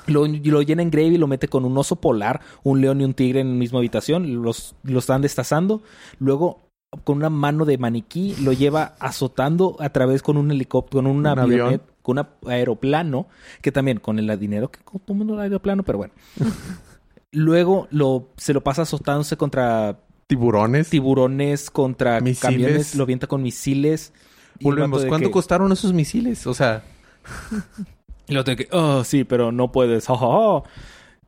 [0.08, 3.14] Lo, lo llena en gravy, lo mete con un oso polar, un león y un
[3.14, 5.82] tigre en la misma habitación, los, lo están destazando.
[6.20, 6.62] Luego,
[7.04, 11.26] con una mano de maniquí, lo lleva azotando a través con un helicóptero, con un,
[11.26, 11.82] avión.
[12.02, 13.28] con un aeroplano,
[13.62, 16.14] que también con el dinero que todo el mundo el aeroplano, pero bueno.
[17.32, 20.90] Luego lo, se lo pasa azotándose contra Tiburones.
[20.90, 22.40] tiburones, contra Misiles.
[22.40, 24.14] camiones, lo avienta con misiles.
[24.62, 25.04] Volvemos.
[25.06, 26.46] ¿Cuánto que- costaron esos misiles?
[26.48, 26.84] O sea,
[28.28, 30.06] Y luego tiene que, oh, sí, pero no puedes.
[30.08, 30.64] ja, ja, ja".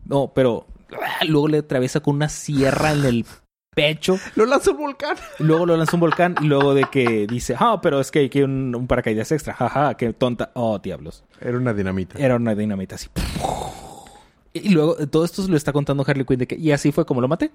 [0.05, 3.25] No, pero ah, luego le atraviesa con una sierra en el
[3.75, 4.17] pecho.
[4.35, 5.17] lo lanzó el volcán.
[5.37, 6.35] Luego lo lanza un volcán.
[6.41, 9.53] Y luego de que dice, ah, pero es que hay que un, un paracaídas extra.
[9.53, 10.51] Jaja, qué tonta.
[10.55, 11.23] Oh, diablos.
[11.39, 12.17] Era una dinamita.
[12.17, 13.09] Era una dinamita así.
[14.53, 17.19] Y luego todo esto lo está contando Harley Quinn de que, y así fue como
[17.19, 17.51] lo maté.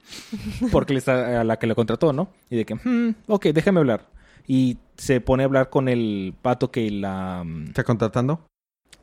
[0.70, 2.28] Porque le está a la que lo contrató, ¿no?
[2.50, 4.06] Y de que, hmm, ok, déjame hablar.
[4.46, 7.42] Y se pone a hablar con el pato que la.
[7.44, 8.40] mm, ¿Está contratando?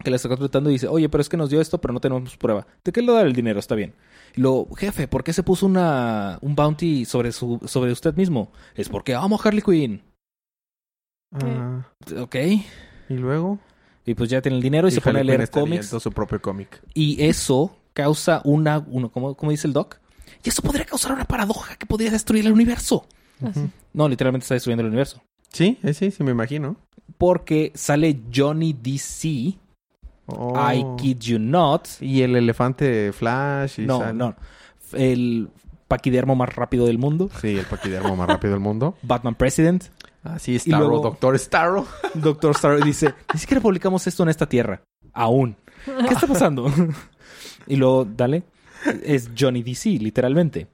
[0.03, 1.99] Que la está contratando y dice, oye, pero es que nos dio esto, pero no
[1.99, 2.67] tenemos prueba.
[2.83, 3.59] ¿De qué le da el dinero?
[3.59, 3.93] Está bien.
[4.35, 8.51] Y luego, jefe, ¿por qué se puso una, un bounty sobre, su, sobre usted mismo?
[8.75, 10.01] Es porque amo a Harley Quinn.
[11.33, 11.87] Ah,
[12.17, 12.35] Ok.
[13.09, 13.59] y luego.
[14.05, 15.87] Y pues ya tiene el dinero y, se pone a leer cómics.
[15.89, 16.81] su propio cómic.
[16.93, 19.99] Y eso causa una, uno, ¿cómo, cómo dice el doc?
[20.43, 23.05] Y eso podría causar una paradoja que podría destruir el universo.
[23.93, 25.21] No, literalmente está destruyendo el universo.
[25.51, 26.77] Sí, eh, sí, sí, me imagino.
[27.17, 29.57] Porque sale Johnny DC,
[30.27, 30.53] Oh.
[30.57, 31.87] I kid you not.
[32.01, 33.79] Y el elefante Flash.
[33.79, 34.35] Y No, no.
[34.93, 35.49] El
[35.87, 37.29] paquidermo más rápido del mundo.
[37.41, 38.95] Sí, el paquidermo más rápido del mundo.
[39.03, 39.85] Batman President.
[40.23, 41.85] Así Starro, luego- Doctor Starro.
[42.13, 44.81] Doctor Star dice, ni siquiera publicamos esto en esta tierra.
[45.13, 45.55] Aún.
[45.85, 46.69] ¿Qué está pasando?
[47.67, 48.43] y luego, dale,
[49.03, 50.67] es Johnny DC, literalmente.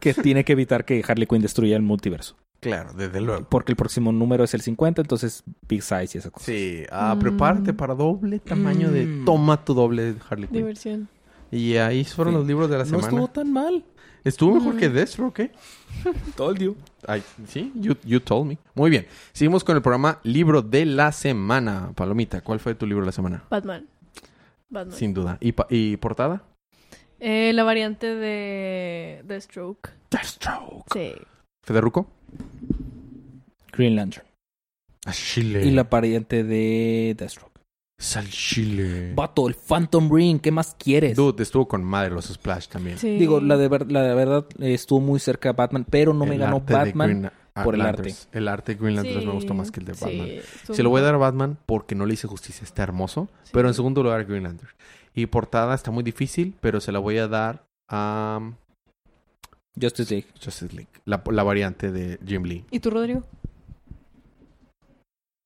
[0.00, 2.36] que tiene que evitar que Harley Quinn destruya el multiverso.
[2.60, 3.46] Claro, desde luego.
[3.48, 6.46] Porque el próximo número es el 50, entonces Big Size y esa cosa.
[6.46, 7.18] Sí, ah, Mm.
[7.20, 9.24] prepárate para doble tamaño de Mm.
[9.24, 10.56] toma tu doble de Harley Quinn.
[10.58, 11.08] Diversión.
[11.50, 12.38] Y ahí fueron Sí.
[12.38, 13.08] los libros de la no semana.
[13.08, 13.84] estuvo tan mal.
[14.24, 14.78] Estuvo mejor Mm.
[14.78, 15.52] que Deathstroke, ¿eh?
[16.58, 16.70] Día.
[17.06, 18.58] Ay, sí, you, you told me.
[18.74, 19.06] Muy bien.
[19.32, 21.92] Seguimos con el programa Libro de la Semana.
[21.94, 23.44] Palomita, ¿cuál fue tu libro de la semana?
[23.48, 23.86] Batman.
[24.68, 24.96] Batman.
[24.98, 25.38] Sin duda.
[25.40, 26.42] ¿Y, y portada?
[27.20, 29.90] Eh, la variante de The Stroke.
[30.10, 30.84] Deathstroke.
[30.92, 31.12] Sí.
[31.64, 32.10] ¿Federuco?
[33.72, 34.26] Green Lantern.
[35.04, 35.64] A Chile.
[35.64, 37.52] Y la variante de Deathstroke.
[37.98, 39.12] Sal Chile.
[39.14, 41.16] Vato, el Phantom Ring, ¿qué más quieres?
[41.16, 42.98] Dude, estuvo con madre los Splash también.
[42.98, 43.16] sí.
[43.18, 46.26] Digo, la de, ver- la de verdad eh, estuvo muy cerca de Batman, pero no
[46.26, 47.08] me ganó arte Batman.
[47.20, 47.30] Green
[47.64, 48.28] por el Lanterns.
[48.32, 50.28] El arte de Green Lanterns me gustó más que el de Sí, Batman.
[50.28, 52.64] estuvo Se lo voy a dar a Batman porque no le hice justicia.
[52.64, 53.28] Está hermoso.
[53.44, 53.50] Sí.
[53.54, 54.70] Pero en segundo lugar, Green Lantern.
[55.14, 58.54] Y portada está muy difícil, pero se la voy a dar a um,
[59.80, 60.28] Justice League.
[60.42, 60.88] Justice League.
[61.04, 62.64] La, la variante de Jim Lee.
[62.70, 63.24] ¿Y tú, Rodrigo?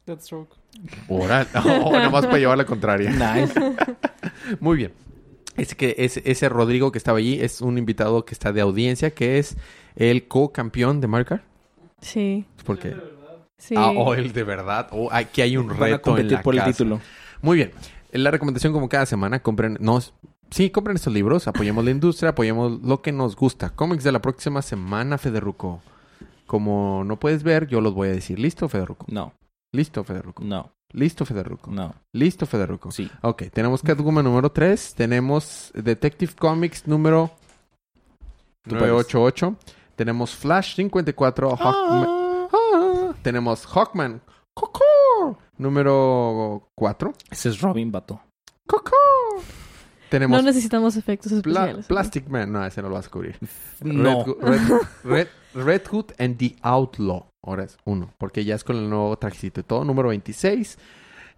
[0.07, 0.55] Deathstroke.
[1.09, 1.47] Ahora,
[1.85, 3.11] oh, nomás para llevar la contraria.
[3.11, 3.55] Nice.
[4.61, 4.93] Muy bien.
[5.57, 9.11] Es que ese, ese Rodrigo que estaba allí es un invitado que está de audiencia,
[9.11, 9.57] que es
[9.97, 11.45] el co-campeón de Mario Kart.
[12.01, 12.47] Sí.
[12.65, 12.97] Porque
[13.59, 13.75] Sí.
[13.77, 14.89] ah, oh, el de verdad.
[14.91, 17.01] Oh, aquí hay un Van a reto en competir la por el título.
[17.43, 17.73] Muy bien.
[18.13, 20.01] La recomendación como cada semana, compren, no,
[20.51, 23.71] sí, compren estos libros, apoyemos la industria, apoyemos lo que nos gusta.
[23.71, 25.81] Cómics de la próxima semana, Federuco.
[26.47, 28.39] Como no puedes ver, yo los voy a decir.
[28.39, 29.07] ¿Listo, Federuco?
[29.09, 29.33] No,
[29.73, 30.43] Listo, Federuco.
[30.43, 31.71] no, Listo, Federuco.
[31.71, 31.95] no.
[32.13, 32.91] Listo, Federuco.
[32.91, 33.09] Sí.
[33.23, 37.31] Ok, tenemos Catwoman número 3, tenemos Detective Comics número
[38.63, 39.57] Tú 988,
[39.97, 42.09] tenemos Flash 54, Hawkman,
[42.53, 44.21] Ah, tenemos Hawkman
[44.53, 47.91] Coco, número 4, Ese es Robin.
[48.67, 48.97] Coco.
[50.11, 51.87] Tenemos No necesitamos efectos Pla- especiales.
[51.87, 53.39] Plastic Man, no, ese no lo vas a cubrir.
[53.83, 54.25] No.
[54.25, 55.29] Red, Hood- Red, Red-
[55.65, 57.27] Red Hood and the Outlaw.
[57.43, 59.85] Ahora es uno, porque ya es con el nuevo trajecito y todo.
[59.85, 60.79] Número 26.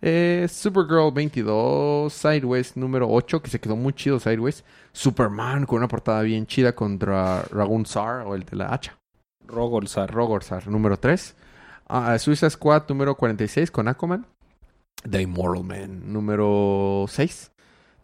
[0.05, 2.13] Eh, Supergirl 22.
[2.13, 4.65] Sideways número 8, que se quedó muy chido Sideways.
[4.93, 8.99] Superman con una portada bien chida contra Ragun Sar o el de la hacha.
[9.47, 10.11] Rogolzar.
[10.11, 11.37] Rogorsar número 3.
[11.89, 14.27] Ah, Suicide Squad número 46 con Aquaman.
[15.09, 17.52] The Immortal Man número 6.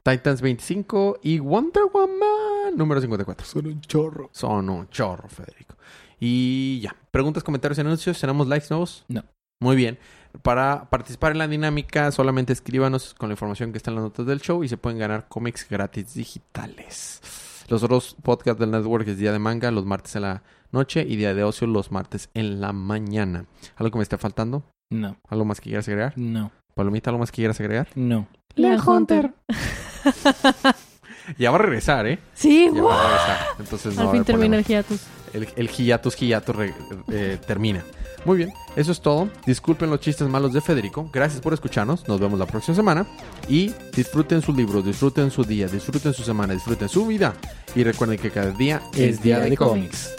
[0.08, 3.44] Titans 25 y Wonder Woman número 54.
[3.46, 4.30] Son un chorro.
[4.32, 5.76] Son un chorro, Federico.
[6.18, 6.96] Y ya.
[7.10, 8.18] Preguntas, comentarios, anuncios.
[8.18, 9.04] ¿Tenemos likes nuevos?
[9.08, 9.22] No.
[9.60, 9.98] Muy bien.
[10.42, 14.24] Para participar en la dinámica, solamente escríbanos con la información que está en las notas
[14.24, 17.20] del show y se pueden ganar cómics gratis digitales.
[17.68, 20.42] Los otros podcasts del network es Día de Manga los martes en la
[20.72, 23.44] noche y Día de Ocio los martes en la mañana.
[23.76, 24.62] ¿Algo que me esté faltando?
[24.90, 26.14] No, ¿Algo más que quieras agregar?
[26.16, 27.88] no, Palomita, ¿algo más que quieras agregar?
[27.94, 28.26] no.
[28.58, 29.32] Leon Hunter.
[31.36, 32.18] Ya va a regresar, ¿eh?
[32.32, 32.86] Sí, Ya ¡guau!
[32.94, 33.46] va a regresar.
[33.60, 35.00] Entonces no Al fin termina el hiatus.
[35.34, 36.74] El, el hiatus hiatus re-
[37.12, 37.84] eh, termina.
[38.24, 39.28] Muy bien, eso es todo.
[39.44, 41.10] Disculpen los chistes malos de Federico.
[41.12, 42.08] Gracias por escucharnos.
[42.08, 43.06] Nos vemos la próxima semana.
[43.46, 47.34] Y disfruten sus libros, disfruten su día, disfruten su semana, disfruten su vida.
[47.74, 50.14] Y recuerden que cada día Es día de cómics.